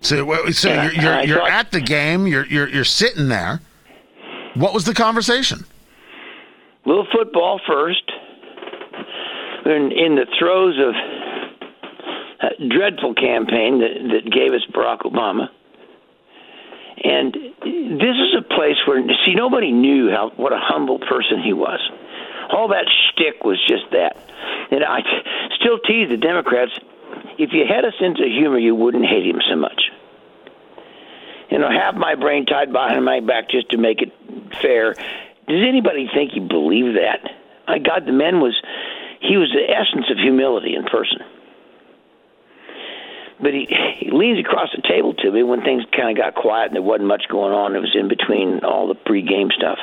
So, 0.00 0.50
so 0.50 0.68
you're 0.70 0.92
you're, 0.92 1.22
you're 1.24 1.38
thought- 1.38 1.50
at 1.50 1.70
the 1.72 1.80
game. 1.80 2.26
You're 2.26 2.46
you're 2.46 2.68
you're 2.68 2.84
sitting 2.84 3.28
there. 3.28 3.60
What 4.54 4.74
was 4.74 4.84
the 4.84 4.94
conversation? 4.94 5.64
little 6.86 7.06
football 7.10 7.58
first. 7.66 8.02
In, 9.64 9.92
in 9.92 10.14
the 10.14 10.26
throes 10.38 10.78
of 10.78 10.94
a 12.40 12.68
dreadful 12.68 13.14
campaign 13.14 13.80
that, 13.80 13.94
that 14.12 14.30
gave 14.30 14.52
us 14.52 14.60
Barack 14.72 15.02
Obama. 15.02 15.48
And 17.02 17.34
this 17.34 18.16
is 18.16 18.36
a 18.38 18.42
place 18.42 18.76
where, 18.86 19.02
see, 19.24 19.34
nobody 19.34 19.72
knew 19.72 20.10
how 20.10 20.30
what 20.36 20.52
a 20.52 20.60
humble 20.60 20.98
person 20.98 21.42
he 21.42 21.52
was. 21.52 21.80
All 22.50 22.68
that 22.68 22.86
shtick 22.88 23.42
was 23.44 23.58
just 23.66 23.90
that. 23.92 24.16
And 24.70 24.84
I 24.84 25.00
still 25.58 25.78
tease 25.78 26.08
the 26.10 26.18
Democrats 26.18 26.72
if 27.38 27.52
you 27.52 27.64
had 27.66 27.84
a 27.84 27.92
sense 27.98 28.18
of 28.20 28.26
humor, 28.26 28.58
you 28.58 28.74
wouldn't 28.74 29.06
hate 29.06 29.26
him 29.26 29.40
so 29.48 29.56
much. 29.56 29.90
You 31.50 31.58
know, 31.58 31.70
have 31.70 31.94
my 31.94 32.14
brain 32.14 32.46
tied 32.46 32.72
behind 32.72 33.04
my 33.04 33.20
back 33.20 33.50
just 33.50 33.70
to 33.70 33.78
make 33.78 34.02
it 34.02 34.12
fair. 34.60 34.94
Does 34.94 35.62
anybody 35.66 36.08
think 36.12 36.32
he 36.32 36.40
believed 36.40 36.96
that? 36.96 37.20
My 37.68 37.78
God, 37.78 38.06
the 38.06 38.12
man 38.12 38.40
was, 38.40 38.60
he 39.26 39.36
was 39.36 39.50
the 39.52 39.64
essence 39.64 40.10
of 40.10 40.18
humility 40.18 40.74
in 40.74 40.84
person. 40.84 41.18
But 43.40 43.52
he, 43.52 43.66
he 43.98 44.10
leans 44.10 44.38
across 44.38 44.68
the 44.74 44.82
table 44.86 45.14
to 45.14 45.30
me 45.30 45.42
when 45.42 45.62
things 45.62 45.84
kind 45.96 46.10
of 46.10 46.16
got 46.16 46.34
quiet 46.40 46.66
and 46.66 46.76
there 46.76 46.82
wasn't 46.82 47.08
much 47.08 47.24
going 47.28 47.52
on. 47.52 47.74
It 47.74 47.80
was 47.80 47.94
in 47.98 48.08
between 48.08 48.60
all 48.64 48.88
the 48.88 48.94
pregame 48.94 49.50
stuff. 49.52 49.78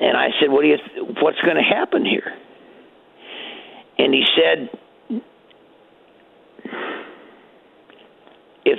And 0.00 0.16
I 0.16 0.28
said, 0.40 0.50
"What 0.50 0.62
do 0.62 0.68
you? 0.68 0.78
What's 1.20 1.40
going 1.40 1.56
to 1.56 1.62
happen 1.62 2.04
here?" 2.04 2.32
And 3.98 4.14
he 4.14 4.24
said, 4.36 4.70
"If 8.64 8.78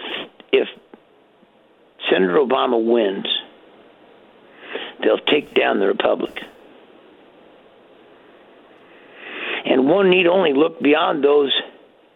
if 0.54 0.68
Senator 2.10 2.36
Obama 2.36 2.82
wins, 2.82 3.28
they'll 5.04 5.18
take 5.18 5.54
down 5.54 5.80
the 5.80 5.88
republic." 5.88 6.40
And 9.66 9.88
one 9.88 10.10
need 10.10 10.28
only 10.28 10.54
look 10.54 10.80
beyond 10.82 11.24
those 11.24 11.54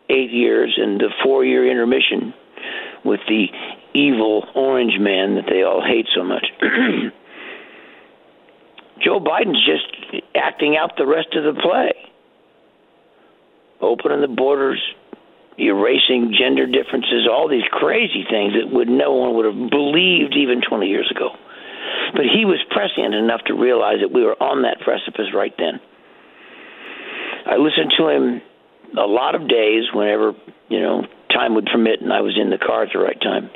eight 0.10 0.32
years 0.32 0.78
and 0.78 1.00
the 1.00 1.10
four 1.24 1.46
year 1.46 1.70
intermission 1.70 2.34
with 3.06 3.20
the 3.28 3.48
evil 3.94 4.46
orange 4.56 5.00
man 5.00 5.36
that 5.36 5.46
they 5.50 5.64
all 5.64 5.84
hate 5.86 6.08
so 6.16 6.24
much. 6.24 6.46
Joe 9.04 9.20
Biden's 9.20 9.66
just 9.66 10.24
acting 10.36 10.78
out 10.78 10.96
the 10.98 11.06
rest 11.06 11.36
of 11.36 11.44
the 11.44 11.60
play. 11.62 11.94
Opening 13.82 14.22
the 14.22 14.30
borders, 14.30 14.82
erasing 15.58 16.34
gender 16.38 16.66
differences, 16.66 17.28
all 17.30 17.50
these 17.50 17.68
crazy 17.70 18.24
things 18.30 18.54
that 18.54 18.72
would 18.72 18.88
no 18.88 19.14
one 19.14 19.36
would 19.36 19.46
have 19.46 19.70
believed 19.70 20.36
even 20.38 20.62
20 20.62 20.88
years 20.88 21.12
ago. 21.14 21.32
But 22.14 22.26
he 22.34 22.46
was 22.46 22.64
prescient 22.72 23.14
enough 23.14 23.42
to 23.48 23.54
realize 23.54 23.98
that 24.02 24.14
we 24.14 24.24
were 24.24 24.42
on 24.42 24.62
that 24.64 24.80
precipice 24.80 25.34
right 25.34 25.54
then. 25.58 25.82
I 27.46 27.58
listened 27.58 27.94
to 27.98 28.08
him 28.08 28.42
a 28.98 29.08
lot 29.08 29.36
of 29.36 29.48
days 29.48 29.86
whenever, 29.94 30.34
you 30.70 30.80
know, 30.80 31.06
time 31.32 31.56
would 31.56 31.66
permit 31.66 32.02
and 32.02 32.14
I 32.14 32.22
was 32.22 32.38
in 32.40 32.50
the 32.50 32.58
car 32.58 32.84
at 32.84 32.90
the 32.94 33.00
right 33.00 33.20
time. 33.20 33.50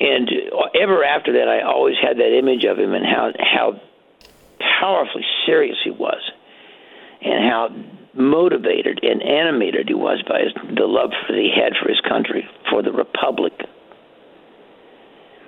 And 0.00 0.28
uh, 0.52 0.80
ever 0.80 1.04
after 1.04 1.34
that, 1.34 1.48
I 1.48 1.62
always 1.62 1.94
had 2.02 2.16
that 2.18 2.36
image 2.36 2.64
of 2.64 2.78
him 2.78 2.92
and 2.92 3.04
how 3.04 3.30
how 3.38 3.80
powerfully 4.80 5.24
serious 5.46 5.76
he 5.84 5.90
was, 5.90 6.20
and 7.20 7.48
how 7.48 7.68
motivated 8.14 9.00
and 9.02 9.22
animated 9.22 9.88
he 9.88 9.94
was 9.94 10.22
by 10.28 10.40
his, 10.40 10.52
the 10.76 10.86
love 10.86 11.10
that 11.28 11.36
he 11.36 11.52
had 11.54 11.74
for 11.80 11.88
his 11.88 12.00
country, 12.00 12.48
for 12.68 12.82
the 12.82 12.92
republic, 12.92 13.52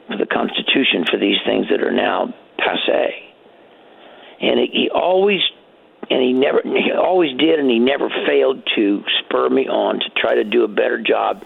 for 0.06 0.16
the 0.16 0.26
Constitution, 0.26 1.04
for 1.10 1.18
these 1.18 1.38
things 1.44 1.66
that 1.70 1.82
are 1.82 1.92
now 1.92 2.32
passe. 2.58 3.34
And 4.40 4.60
he 4.60 4.88
always 4.94 5.40
and 6.10 6.22
he 6.22 6.32
never 6.32 6.60
he 6.64 6.90
always 6.92 7.36
did 7.38 7.58
and 7.58 7.70
he 7.70 7.78
never 7.78 8.08
failed 8.26 8.62
to 8.76 9.02
spur 9.20 9.48
me 9.48 9.68
on 9.68 10.00
to 10.00 10.06
try 10.16 10.34
to 10.34 10.44
do 10.44 10.64
a 10.64 10.68
better 10.68 11.02
job 11.02 11.42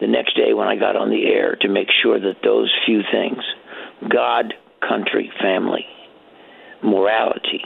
the 0.00 0.06
next 0.06 0.36
day 0.36 0.52
when 0.54 0.68
I 0.68 0.76
got 0.76 0.96
on 0.96 1.10
the 1.10 1.26
air 1.26 1.56
to 1.60 1.68
make 1.68 1.88
sure 2.02 2.18
that 2.18 2.36
those 2.42 2.72
few 2.86 3.02
things 3.10 3.38
God, 4.08 4.54
country, 4.86 5.32
family, 5.40 5.86
morality, 6.82 7.62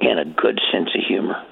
and 0.00 0.20
a 0.20 0.24
good 0.24 0.60
sense 0.72 0.90
of 0.94 1.00
humor 1.06 1.44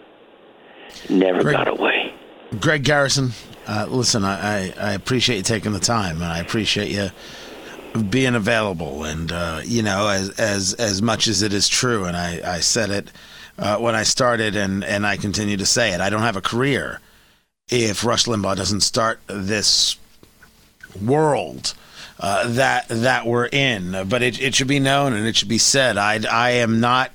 never 1.11 1.43
Great. 1.43 1.53
got 1.53 1.69
away. 1.69 2.15
Greg 2.61 2.85
Garrison, 2.85 3.33
Uh, 3.67 3.87
listen, 3.89 4.23
I, 4.25 4.69
I, 4.69 4.75
I 4.79 4.93
appreciate 4.93 5.39
you 5.39 5.43
taking 5.43 5.73
the 5.73 5.81
time, 5.81 6.17
and 6.23 6.27
I 6.27 6.39
appreciate 6.39 6.91
you 6.93 7.11
being 8.11 8.35
available. 8.35 9.05
And 9.05 9.33
uh, 9.33 9.61
you 9.65 9.83
know, 9.83 10.09
as 10.09 10.31
as 10.39 10.75
as 10.75 11.03
much 11.03 11.27
as 11.29 11.43
it 11.43 11.53
is 11.53 11.69
true, 11.69 12.05
and 12.05 12.17
I 12.17 12.57
I 12.57 12.61
said 12.61 12.91
it 12.91 13.11
uh, 13.59 13.79
when 13.79 13.95
I 13.95 14.03
started, 14.03 14.57
and 14.57 14.85
and 14.85 15.07
I 15.07 15.17
continue 15.17 15.57
to 15.57 15.67
say 15.67 15.93
it. 15.93 16.01
I 16.01 16.11
don't 16.11 16.23
have 16.23 16.37
a 16.37 16.43
career 16.43 17.01
if 17.69 18.05
Rush 18.05 18.25
Limbaugh 18.25 18.57
doesn't 18.57 18.83
start 18.83 19.21
this 19.27 19.97
world. 21.01 21.75
Uh, 22.19 22.49
that 22.49 22.89
that 22.89 23.27
we're 23.27 23.45
in, 23.45 24.09
but 24.09 24.23
it, 24.23 24.41
it 24.41 24.55
should 24.55 24.67
be 24.67 24.81
known 24.81 25.13
and 25.13 25.27
it 25.27 25.37
should 25.37 25.51
be 25.51 25.59
said. 25.59 25.99
I 25.99 26.19
I 26.31 26.51
am 26.53 26.81
not 26.81 27.11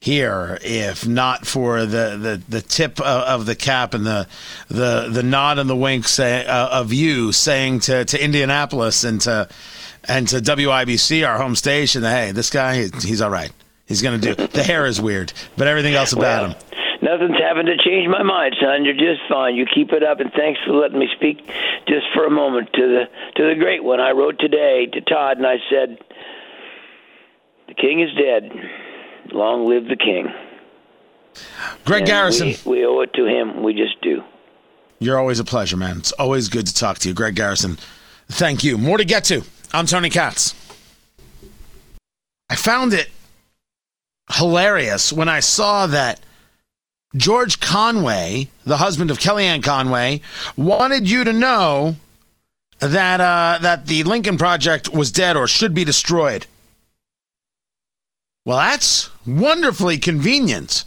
here 0.00 0.58
if 0.62 1.06
not 1.06 1.46
for 1.46 1.80
the, 1.84 2.16
the, 2.16 2.42
the 2.48 2.62
tip 2.62 2.98
of, 3.02 3.44
the 3.44 3.54
cap 3.54 3.92
and 3.92 4.06
the 4.06 4.26
the 4.68 5.08
the 5.10 5.22
nod 5.22 5.58
and 5.58 5.68
the 5.68 5.76
wink 5.76 6.08
say, 6.08 6.44
uh, 6.46 6.68
of 6.68 6.90
you 6.92 7.32
saying 7.32 7.80
to, 7.80 8.04
to 8.06 8.22
Indianapolis 8.22 9.04
and 9.04 9.20
to 9.20 9.46
and 10.08 10.28
to 10.28 10.36
WIBC 10.36 11.26
our 11.26 11.38
home 11.38 11.54
station 11.54 12.02
hey 12.02 12.32
this 12.32 12.50
guy 12.50 12.88
he's 13.02 13.20
all 13.20 13.30
right 13.30 13.52
he's 13.86 14.02
gonna 14.02 14.18
do 14.18 14.34
the 14.34 14.62
hair 14.62 14.86
is 14.86 15.00
weird 15.00 15.32
but 15.56 15.66
everything 15.66 15.94
else 15.94 16.12
about 16.12 16.42
Well, 16.42 16.50
him 16.50 16.56
Nothing's 17.02 17.38
happened 17.38 17.66
to 17.66 17.78
change 17.78 18.06
my 18.08 18.22
mind, 18.22 18.56
son. 18.60 18.84
You're 18.84 18.92
just 18.92 19.22
fine. 19.26 19.56
You 19.56 19.64
keep 19.64 19.90
it 19.92 20.02
up, 20.02 20.20
and 20.20 20.30
thanks 20.36 20.60
for 20.66 20.74
letting 20.74 20.98
me 20.98 21.08
speak 21.16 21.38
just 21.88 22.04
for 22.12 22.26
a 22.26 22.30
moment 22.30 22.68
to 22.74 22.82
the 22.82 23.04
to 23.36 23.48
the 23.48 23.58
great 23.58 23.82
one. 23.82 24.00
I 24.00 24.10
wrote 24.10 24.38
today 24.38 24.86
to 24.92 25.00
Todd, 25.00 25.38
and 25.38 25.46
I 25.46 25.56
said, 25.70 25.98
"The 27.68 27.74
king 27.74 28.00
is 28.00 28.10
dead. 28.14 28.52
Long 29.32 29.66
live 29.66 29.88
the 29.88 29.96
king." 29.96 30.28
Greg 31.86 32.00
And 32.02 32.06
Garrison 32.06 32.48
we, 32.66 32.80
we 32.80 32.86
owe 32.86 33.00
it 33.00 33.14
to 33.14 33.24
him. 33.24 33.62
We 33.62 33.72
just 33.72 33.98
do. 34.02 34.22
You're 34.98 35.18
always 35.18 35.38
a 35.38 35.44
pleasure, 35.44 35.78
man. 35.78 35.98
It's 35.98 36.12
always 36.12 36.50
good 36.50 36.66
to 36.66 36.74
talk 36.74 36.98
to 36.98 37.08
you. 37.08 37.14
Greg 37.14 37.34
Garrison, 37.34 37.78
thank 38.28 38.62
you. 38.62 38.76
More 38.76 38.98
to 38.98 39.04
get 39.06 39.24
to. 39.24 39.42
I'm 39.72 39.86
Tony 39.86 40.10
Katz. 40.10 40.54
I 42.48 42.56
found 42.56 42.92
it 42.92 43.08
hilarious 44.32 45.12
when 45.12 45.28
I 45.28 45.40
saw 45.40 45.86
that 45.86 46.20
George 47.16 47.60
Conway, 47.60 48.48
the 48.64 48.78
husband 48.78 49.10
of 49.10 49.18
Kellyanne 49.18 49.62
Conway, 49.62 50.22
wanted 50.56 51.08
you 51.08 51.22
to 51.24 51.32
know 51.32 51.96
that 52.80 53.20
uh, 53.20 53.58
that 53.60 53.86
the 53.86 54.02
Lincoln 54.04 54.38
Project 54.38 54.92
was 54.92 55.12
dead 55.12 55.36
or 55.36 55.46
should 55.46 55.74
be 55.74 55.84
destroyed. 55.84 56.46
Well, 58.44 58.58
that's 58.58 59.10
wonderfully 59.26 59.98
convenient. 59.98 60.84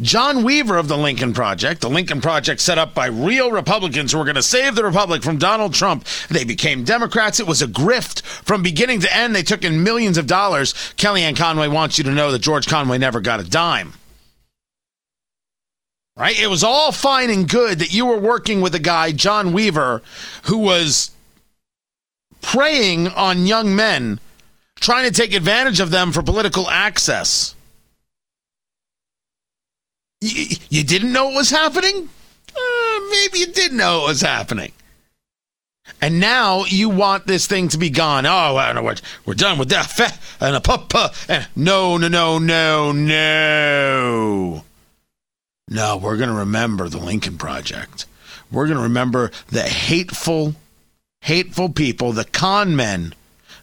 John 0.00 0.44
Weaver 0.44 0.76
of 0.76 0.88
the 0.88 0.96
Lincoln 0.96 1.32
Project, 1.32 1.80
the 1.80 1.90
Lincoln 1.90 2.20
Project 2.20 2.60
set 2.60 2.78
up 2.78 2.94
by 2.94 3.06
real 3.06 3.50
Republicans 3.50 4.12
who 4.12 4.18
were 4.18 4.24
going 4.24 4.36
to 4.36 4.42
save 4.42 4.74
the 4.74 4.84
Republic 4.84 5.22
from 5.22 5.38
Donald 5.38 5.74
Trump. 5.74 6.04
They 6.28 6.44
became 6.44 6.84
Democrats. 6.84 7.40
It 7.40 7.46
was 7.46 7.62
a 7.62 7.66
grift 7.66 8.22
from 8.22 8.62
beginning 8.62 9.00
to 9.00 9.16
end. 9.16 9.34
They 9.34 9.42
took 9.42 9.64
in 9.64 9.82
millions 9.82 10.16
of 10.16 10.26
dollars. 10.26 10.72
Kellyanne 10.96 11.36
Conway 11.36 11.68
wants 11.68 11.98
you 11.98 12.04
to 12.04 12.12
know 12.12 12.30
that 12.30 12.40
George 12.40 12.68
Conway 12.68 12.98
never 12.98 13.20
got 13.20 13.40
a 13.40 13.44
dime. 13.48 13.94
Right? 16.16 16.38
It 16.38 16.50
was 16.50 16.64
all 16.64 16.90
fine 16.92 17.30
and 17.30 17.48
good 17.48 17.78
that 17.78 17.92
you 17.92 18.06
were 18.06 18.18
working 18.18 18.60
with 18.60 18.74
a 18.74 18.80
guy, 18.80 19.12
John 19.12 19.52
Weaver, 19.52 20.02
who 20.44 20.58
was 20.58 21.10
preying 22.40 23.08
on 23.08 23.46
young 23.46 23.74
men, 23.74 24.20
trying 24.76 25.04
to 25.04 25.12
take 25.12 25.32
advantage 25.32 25.80
of 25.80 25.90
them 25.90 26.12
for 26.12 26.22
political 26.22 26.68
access. 26.68 27.54
You, 30.20 30.82
didn't 30.82 31.12
know 31.12 31.26
what 31.26 31.34
was 31.34 31.50
happening? 31.50 32.08
Uh, 32.48 33.00
maybe 33.10 33.38
you 33.38 33.46
did 33.46 33.72
know 33.72 34.00
what 34.00 34.08
was 34.08 34.20
happening. 34.20 34.72
And 36.00 36.20
now 36.20 36.64
you 36.64 36.88
want 36.88 37.26
this 37.26 37.46
thing 37.46 37.68
to 37.68 37.78
be 37.78 37.90
gone. 37.90 38.26
Oh, 38.26 38.54
well, 38.54 38.74
no, 38.74 38.82
we're, 38.82 38.96
we're 39.24 39.34
done 39.34 39.58
with 39.58 39.68
that. 39.70 40.18
And 40.40 40.56
a. 40.56 41.10
And 41.28 41.46
no, 41.56 41.96
no, 41.96 42.08
no, 42.08 42.38
no, 42.38 42.92
no. 42.92 44.64
No, 45.70 45.96
we're 45.96 46.16
going 46.16 46.30
to 46.30 46.34
remember 46.34 46.88
the 46.88 46.98
Lincoln 46.98 47.36
Project. 47.38 48.06
We're 48.50 48.66
going 48.66 48.78
to 48.78 48.82
remember 48.82 49.30
the 49.48 49.62
hateful, 49.62 50.54
hateful 51.22 51.68
people, 51.68 52.12
the 52.12 52.24
con 52.24 52.74
men, 52.74 53.14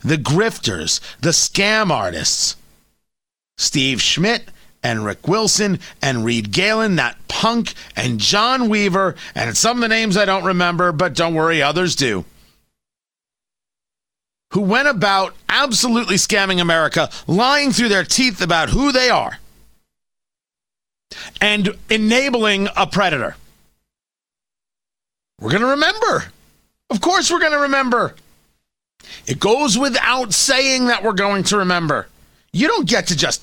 the 0.01 0.17
grifters, 0.17 0.99
the 1.19 1.29
scam 1.29 1.89
artists. 1.89 2.55
Steve 3.57 4.01
Schmidt 4.01 4.49
and 4.85 5.03
Rick 5.03 5.27
Wilson 5.27 5.79
and 5.99 6.23
Reed 6.23 6.51
Galen, 6.51 6.97
that 6.97 7.17
punk, 7.27 7.73
and 7.95 8.19
John 8.19 8.69
Weaver, 8.69 9.15
and 9.33 9.57
some 9.57 9.77
of 9.77 9.81
the 9.81 9.87
names 9.87 10.15
I 10.15 10.25
don't 10.25 10.43
remember, 10.43 10.91
but 10.91 11.15
don't 11.15 11.33
worry, 11.33 11.59
others 11.59 11.95
do. 11.95 12.23
Who 14.53 14.61
went 14.61 14.87
about 14.87 15.33
absolutely 15.49 16.17
scamming 16.17 16.61
America, 16.61 17.09
lying 17.25 17.71
through 17.71 17.89
their 17.89 18.03
teeth 18.03 18.41
about 18.41 18.69
who 18.69 18.91
they 18.91 19.09
are, 19.09 19.39
and 21.41 21.75
enabling 21.89 22.67
a 22.77 22.85
predator. 22.85 23.35
We're 25.41 25.49
going 25.49 25.63
to 25.63 25.69
remember. 25.69 26.25
Of 26.91 27.01
course, 27.01 27.31
we're 27.31 27.39
going 27.39 27.53
to 27.53 27.57
remember. 27.57 28.13
It 29.25 29.39
goes 29.39 29.79
without 29.79 30.31
saying 30.31 30.85
that 30.85 31.01
we're 31.01 31.13
going 31.13 31.43
to 31.45 31.57
remember. 31.57 32.07
You 32.53 32.67
don't 32.67 32.87
get 32.87 33.07
to 33.07 33.17
just 33.17 33.41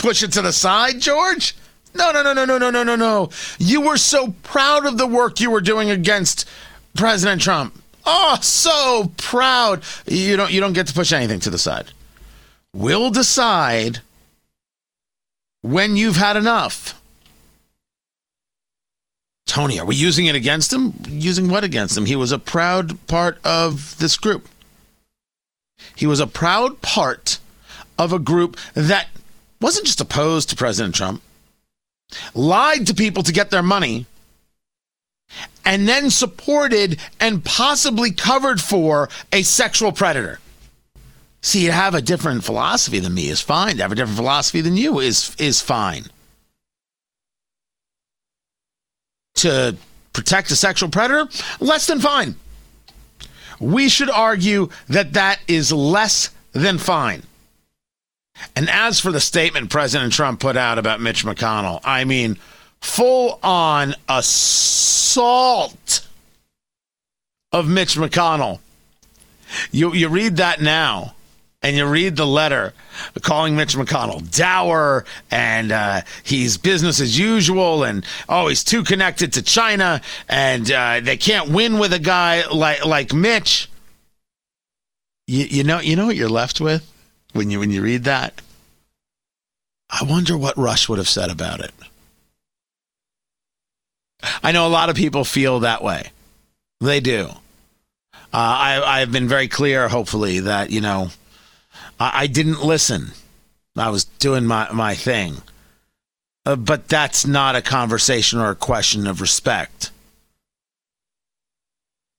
push 0.00 0.22
it 0.22 0.32
to 0.32 0.42
the 0.42 0.52
side, 0.52 1.00
George. 1.00 1.54
No, 1.94 2.10
no, 2.10 2.22
no, 2.22 2.32
no, 2.32 2.44
no, 2.44 2.58
no, 2.58 2.70
no, 2.70 2.82
no, 2.82 2.96
no. 2.96 3.30
You 3.58 3.82
were 3.82 3.96
so 3.96 4.34
proud 4.42 4.86
of 4.86 4.98
the 4.98 5.06
work 5.06 5.40
you 5.40 5.50
were 5.50 5.60
doing 5.60 5.90
against 5.90 6.48
President 6.94 7.42
Trump. 7.42 7.80
Oh, 8.06 8.38
so 8.40 9.12
proud. 9.16 9.82
You 10.06 10.36
don't 10.36 10.50
you 10.50 10.60
don't 10.60 10.72
get 10.72 10.86
to 10.86 10.94
push 10.94 11.12
anything 11.12 11.40
to 11.40 11.50
the 11.50 11.58
side. 11.58 11.92
We'll 12.72 13.10
decide 13.10 14.00
when 15.62 15.96
you've 15.96 16.16
had 16.16 16.36
enough. 16.36 17.00
Tony, 19.46 19.80
are 19.80 19.86
we 19.86 19.96
using 19.96 20.26
it 20.26 20.36
against 20.36 20.72
him? 20.72 20.94
Using 21.08 21.50
what 21.50 21.64
against 21.64 21.96
him? 21.96 22.06
He 22.06 22.14
was 22.14 22.30
a 22.30 22.38
proud 22.38 23.04
part 23.08 23.38
of 23.44 23.98
this 23.98 24.16
group. 24.16 24.48
He 25.96 26.06
was 26.06 26.20
a 26.20 26.26
proud 26.26 26.80
part 26.80 27.38
of 27.98 28.12
a 28.12 28.18
group 28.18 28.56
that 28.74 29.08
wasn't 29.60 29.86
just 29.86 30.00
opposed 30.00 30.48
to 30.50 30.56
President 30.56 30.94
Trump, 30.94 31.22
lied 32.34 32.86
to 32.86 32.94
people 32.94 33.22
to 33.22 33.32
get 33.32 33.50
their 33.50 33.62
money, 33.62 34.06
and 35.64 35.86
then 35.86 36.10
supported 36.10 36.98
and 37.20 37.44
possibly 37.44 38.10
covered 38.10 38.60
for 38.60 39.08
a 39.32 39.42
sexual 39.42 39.92
predator. 39.92 40.40
See, 41.42 41.66
to 41.66 41.72
have 41.72 41.94
a 41.94 42.02
different 42.02 42.44
philosophy 42.44 42.98
than 42.98 43.14
me 43.14 43.28
is 43.28 43.40
fine. 43.40 43.76
To 43.76 43.82
have 43.82 43.92
a 43.92 43.94
different 43.94 44.16
philosophy 44.16 44.60
than 44.60 44.76
you 44.76 44.98
is 45.00 45.34
is 45.38 45.60
fine. 45.60 46.06
To 49.36 49.76
protect 50.12 50.50
a 50.50 50.56
sexual 50.56 50.90
predator, 50.90 51.28
less 51.60 51.86
than 51.86 52.00
fine. 52.00 52.34
We 53.58 53.88
should 53.88 54.10
argue 54.10 54.68
that 54.88 55.14
that 55.14 55.40
is 55.46 55.72
less 55.72 56.30
than 56.52 56.78
fine. 56.78 57.22
And 58.56 58.68
as 58.70 59.00
for 59.00 59.12
the 59.12 59.20
statement 59.20 59.70
President 59.70 60.12
Trump 60.12 60.40
put 60.40 60.56
out 60.56 60.78
about 60.78 61.00
Mitch 61.00 61.24
McConnell, 61.24 61.80
I 61.84 62.04
mean, 62.04 62.36
full 62.80 63.38
on 63.42 63.94
assault 64.08 66.06
of 67.52 67.68
Mitch 67.68 67.96
McConnell. 67.96 68.60
You, 69.72 69.92
you 69.94 70.08
read 70.08 70.36
that 70.36 70.60
now, 70.60 71.14
and 71.62 71.76
you 71.76 71.86
read 71.86 72.16
the 72.16 72.26
letter 72.26 72.72
calling 73.22 73.56
Mitch 73.56 73.76
McConnell 73.76 74.34
dour, 74.34 75.04
and 75.30 75.72
uh, 75.72 76.02
he's 76.22 76.56
business 76.56 77.00
as 77.00 77.18
usual, 77.18 77.84
and 77.84 78.06
oh, 78.28 78.48
he's 78.48 78.64
too 78.64 78.84
connected 78.84 79.32
to 79.34 79.42
China, 79.42 80.00
and 80.28 80.70
uh, 80.70 81.00
they 81.00 81.16
can't 81.16 81.50
win 81.50 81.78
with 81.78 81.92
a 81.92 81.98
guy 81.98 82.46
like 82.48 82.84
like 82.84 83.12
Mitch. 83.12 83.68
You, 85.26 85.44
you 85.44 85.64
know, 85.64 85.80
you 85.80 85.96
know 85.96 86.06
what 86.06 86.16
you're 86.16 86.28
left 86.28 86.60
with 86.60 86.89
when 87.32 87.50
you 87.50 87.60
when 87.60 87.70
you 87.70 87.82
read 87.82 88.04
that. 88.04 88.40
I 89.90 90.04
wonder 90.04 90.36
what 90.36 90.56
Rush 90.56 90.88
would 90.88 90.98
have 90.98 91.08
said 91.08 91.30
about 91.30 91.60
it. 91.60 91.72
I 94.42 94.52
know 94.52 94.66
a 94.66 94.68
lot 94.68 94.88
of 94.88 94.96
people 94.96 95.24
feel 95.24 95.60
that 95.60 95.82
way. 95.82 96.10
They 96.80 97.00
do. 97.00 97.30
Uh, 98.32 98.36
I, 98.36 99.00
I've 99.00 99.10
been 99.10 99.28
very 99.28 99.48
clear, 99.48 99.88
hopefully, 99.88 100.40
that, 100.40 100.70
you 100.70 100.80
know, 100.80 101.08
I, 101.98 102.22
I 102.22 102.26
didn't 102.26 102.62
listen. 102.62 103.08
I 103.76 103.90
was 103.90 104.04
doing 104.04 104.46
my, 104.46 104.70
my 104.72 104.94
thing. 104.94 105.36
Uh, 106.46 106.56
but 106.56 106.88
that's 106.88 107.26
not 107.26 107.56
a 107.56 107.62
conversation 107.62 108.38
or 108.38 108.50
a 108.50 108.56
question 108.56 109.06
of 109.06 109.20
respect. 109.20 109.90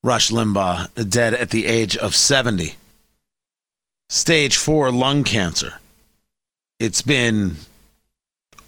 Rush 0.04 0.32
Limbaugh, 0.32 1.10
dead 1.10 1.34
at 1.34 1.52
the 1.52 1.66
age 1.66 1.96
of 1.96 2.16
70. 2.16 2.76
Stage 4.12 4.58
four 4.58 4.92
lung 4.92 5.24
cancer. 5.24 5.76
It's 6.82 7.02
been 7.02 7.56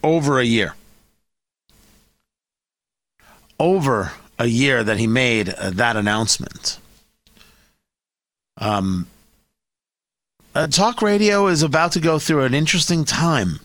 over 0.01 0.39
a 0.39 0.45
year. 0.45 0.73
Over 3.59 4.13
a 4.39 4.45
year 4.45 4.85
that 4.85 4.99
he 4.99 5.05
made 5.05 5.49
uh, 5.49 5.71
that 5.71 5.97
announcement. 5.97 6.79
Um, 8.57 9.07
uh, 10.55 10.67
talk 10.67 11.01
radio 11.01 11.47
is 11.47 11.61
about 11.61 11.91
to 11.91 11.99
go 11.99 12.19
through 12.19 12.45
an 12.45 12.53
interesting 12.53 13.03
time, 13.03 13.59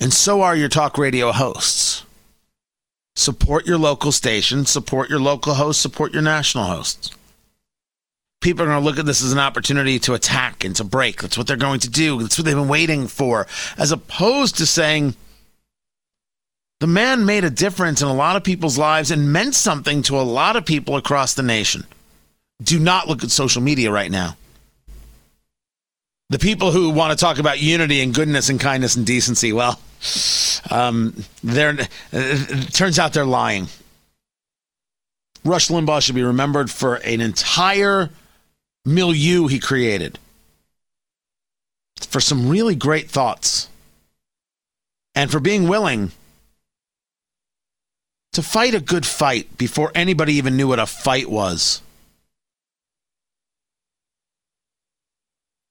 and 0.00 0.12
so 0.12 0.42
are 0.42 0.54
your 0.54 0.68
talk 0.68 0.98
radio 0.98 1.32
hosts. 1.32 2.04
Support 3.16 3.66
your 3.66 3.78
local 3.78 4.12
station, 4.12 4.66
support 4.66 5.08
your 5.08 5.20
local 5.20 5.54
hosts, 5.54 5.80
support 5.80 6.12
your 6.12 6.20
national 6.20 6.64
hosts. 6.64 7.10
People 8.42 8.64
are 8.64 8.66
going 8.66 8.80
to 8.80 8.84
look 8.84 8.98
at 8.98 9.06
this 9.06 9.22
as 9.22 9.32
an 9.32 9.38
opportunity 9.38 9.98
to 10.00 10.14
attack 10.14 10.64
and 10.64 10.74
to 10.76 10.84
break. 10.84 11.22
That's 11.22 11.38
what 11.38 11.46
they're 11.46 11.56
going 11.56 11.80
to 11.80 11.90
do. 11.90 12.20
That's 12.20 12.36
what 12.36 12.44
they've 12.44 12.54
been 12.54 12.68
waiting 12.68 13.06
for, 13.06 13.46
as 13.78 13.92
opposed 13.92 14.58
to 14.58 14.66
saying, 14.66 15.14
the 16.80 16.88
man 16.88 17.24
made 17.24 17.44
a 17.44 17.50
difference 17.50 18.02
in 18.02 18.08
a 18.08 18.14
lot 18.14 18.34
of 18.34 18.42
people's 18.42 18.76
lives 18.76 19.12
and 19.12 19.32
meant 19.32 19.54
something 19.54 20.02
to 20.02 20.18
a 20.18 20.22
lot 20.22 20.56
of 20.56 20.66
people 20.66 20.96
across 20.96 21.34
the 21.34 21.42
nation. 21.44 21.86
Do 22.60 22.80
not 22.80 23.08
look 23.08 23.22
at 23.22 23.30
social 23.30 23.62
media 23.62 23.92
right 23.92 24.10
now. 24.10 24.36
The 26.30 26.40
people 26.40 26.72
who 26.72 26.90
want 26.90 27.16
to 27.16 27.24
talk 27.24 27.38
about 27.38 27.60
unity 27.60 28.00
and 28.00 28.12
goodness 28.12 28.48
and 28.48 28.58
kindness 28.58 28.96
and 28.96 29.06
decency, 29.06 29.52
well, 29.52 29.78
um, 30.70 31.22
they're, 31.44 31.76
it 32.10 32.74
turns 32.74 32.98
out 32.98 33.12
they're 33.12 33.24
lying. 33.24 33.68
Rush 35.44 35.68
Limbaugh 35.68 36.02
should 36.02 36.16
be 36.16 36.22
remembered 36.24 36.68
for 36.68 36.96
an 36.96 37.20
entire 37.20 38.10
milieu 38.84 39.46
he 39.46 39.58
created, 39.58 40.18
for 42.00 42.20
some 42.20 42.48
really 42.48 42.74
great 42.74 43.10
thoughts, 43.10 43.68
and 45.14 45.30
for 45.30 45.40
being 45.40 45.68
willing 45.68 46.12
to 48.32 48.42
fight 48.42 48.74
a 48.74 48.80
good 48.80 49.04
fight 49.04 49.56
before 49.58 49.92
anybody 49.94 50.34
even 50.34 50.56
knew 50.56 50.68
what 50.68 50.78
a 50.78 50.86
fight 50.86 51.28
was. 51.28 51.82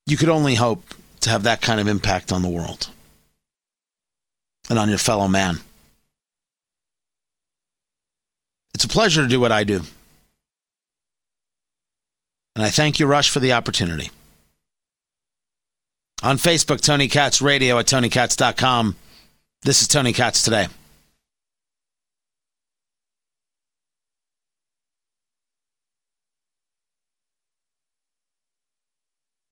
You 0.05 0.17
could 0.17 0.29
only 0.29 0.55
hope 0.55 0.93
to 1.21 1.29
have 1.29 1.43
that 1.43 1.61
kind 1.61 1.79
of 1.79 1.87
impact 1.87 2.31
on 2.31 2.41
the 2.41 2.49
world 2.49 2.89
and 4.69 4.77
on 4.77 4.89
your 4.89 4.97
fellow 4.97 5.27
man. 5.27 5.59
It's 8.73 8.83
a 8.83 8.89
pleasure 8.89 9.21
to 9.21 9.27
do 9.27 9.39
what 9.39 9.51
I 9.51 9.63
do. 9.63 9.81
And 12.55 12.65
I 12.65 12.69
thank 12.69 12.99
you, 12.99 13.05
Rush, 13.05 13.29
for 13.29 13.39
the 13.39 13.53
opportunity. 13.53 14.11
On 16.23 16.37
Facebook, 16.37 16.81
Tony 16.81 17.07
Katz 17.07 17.41
Radio 17.41 17.79
at 17.79 17.87
TonyKatz.com. 17.87 18.95
This 19.63 19.81
is 19.81 19.87
Tony 19.87 20.13
Katz 20.13 20.43
today. 20.43 20.67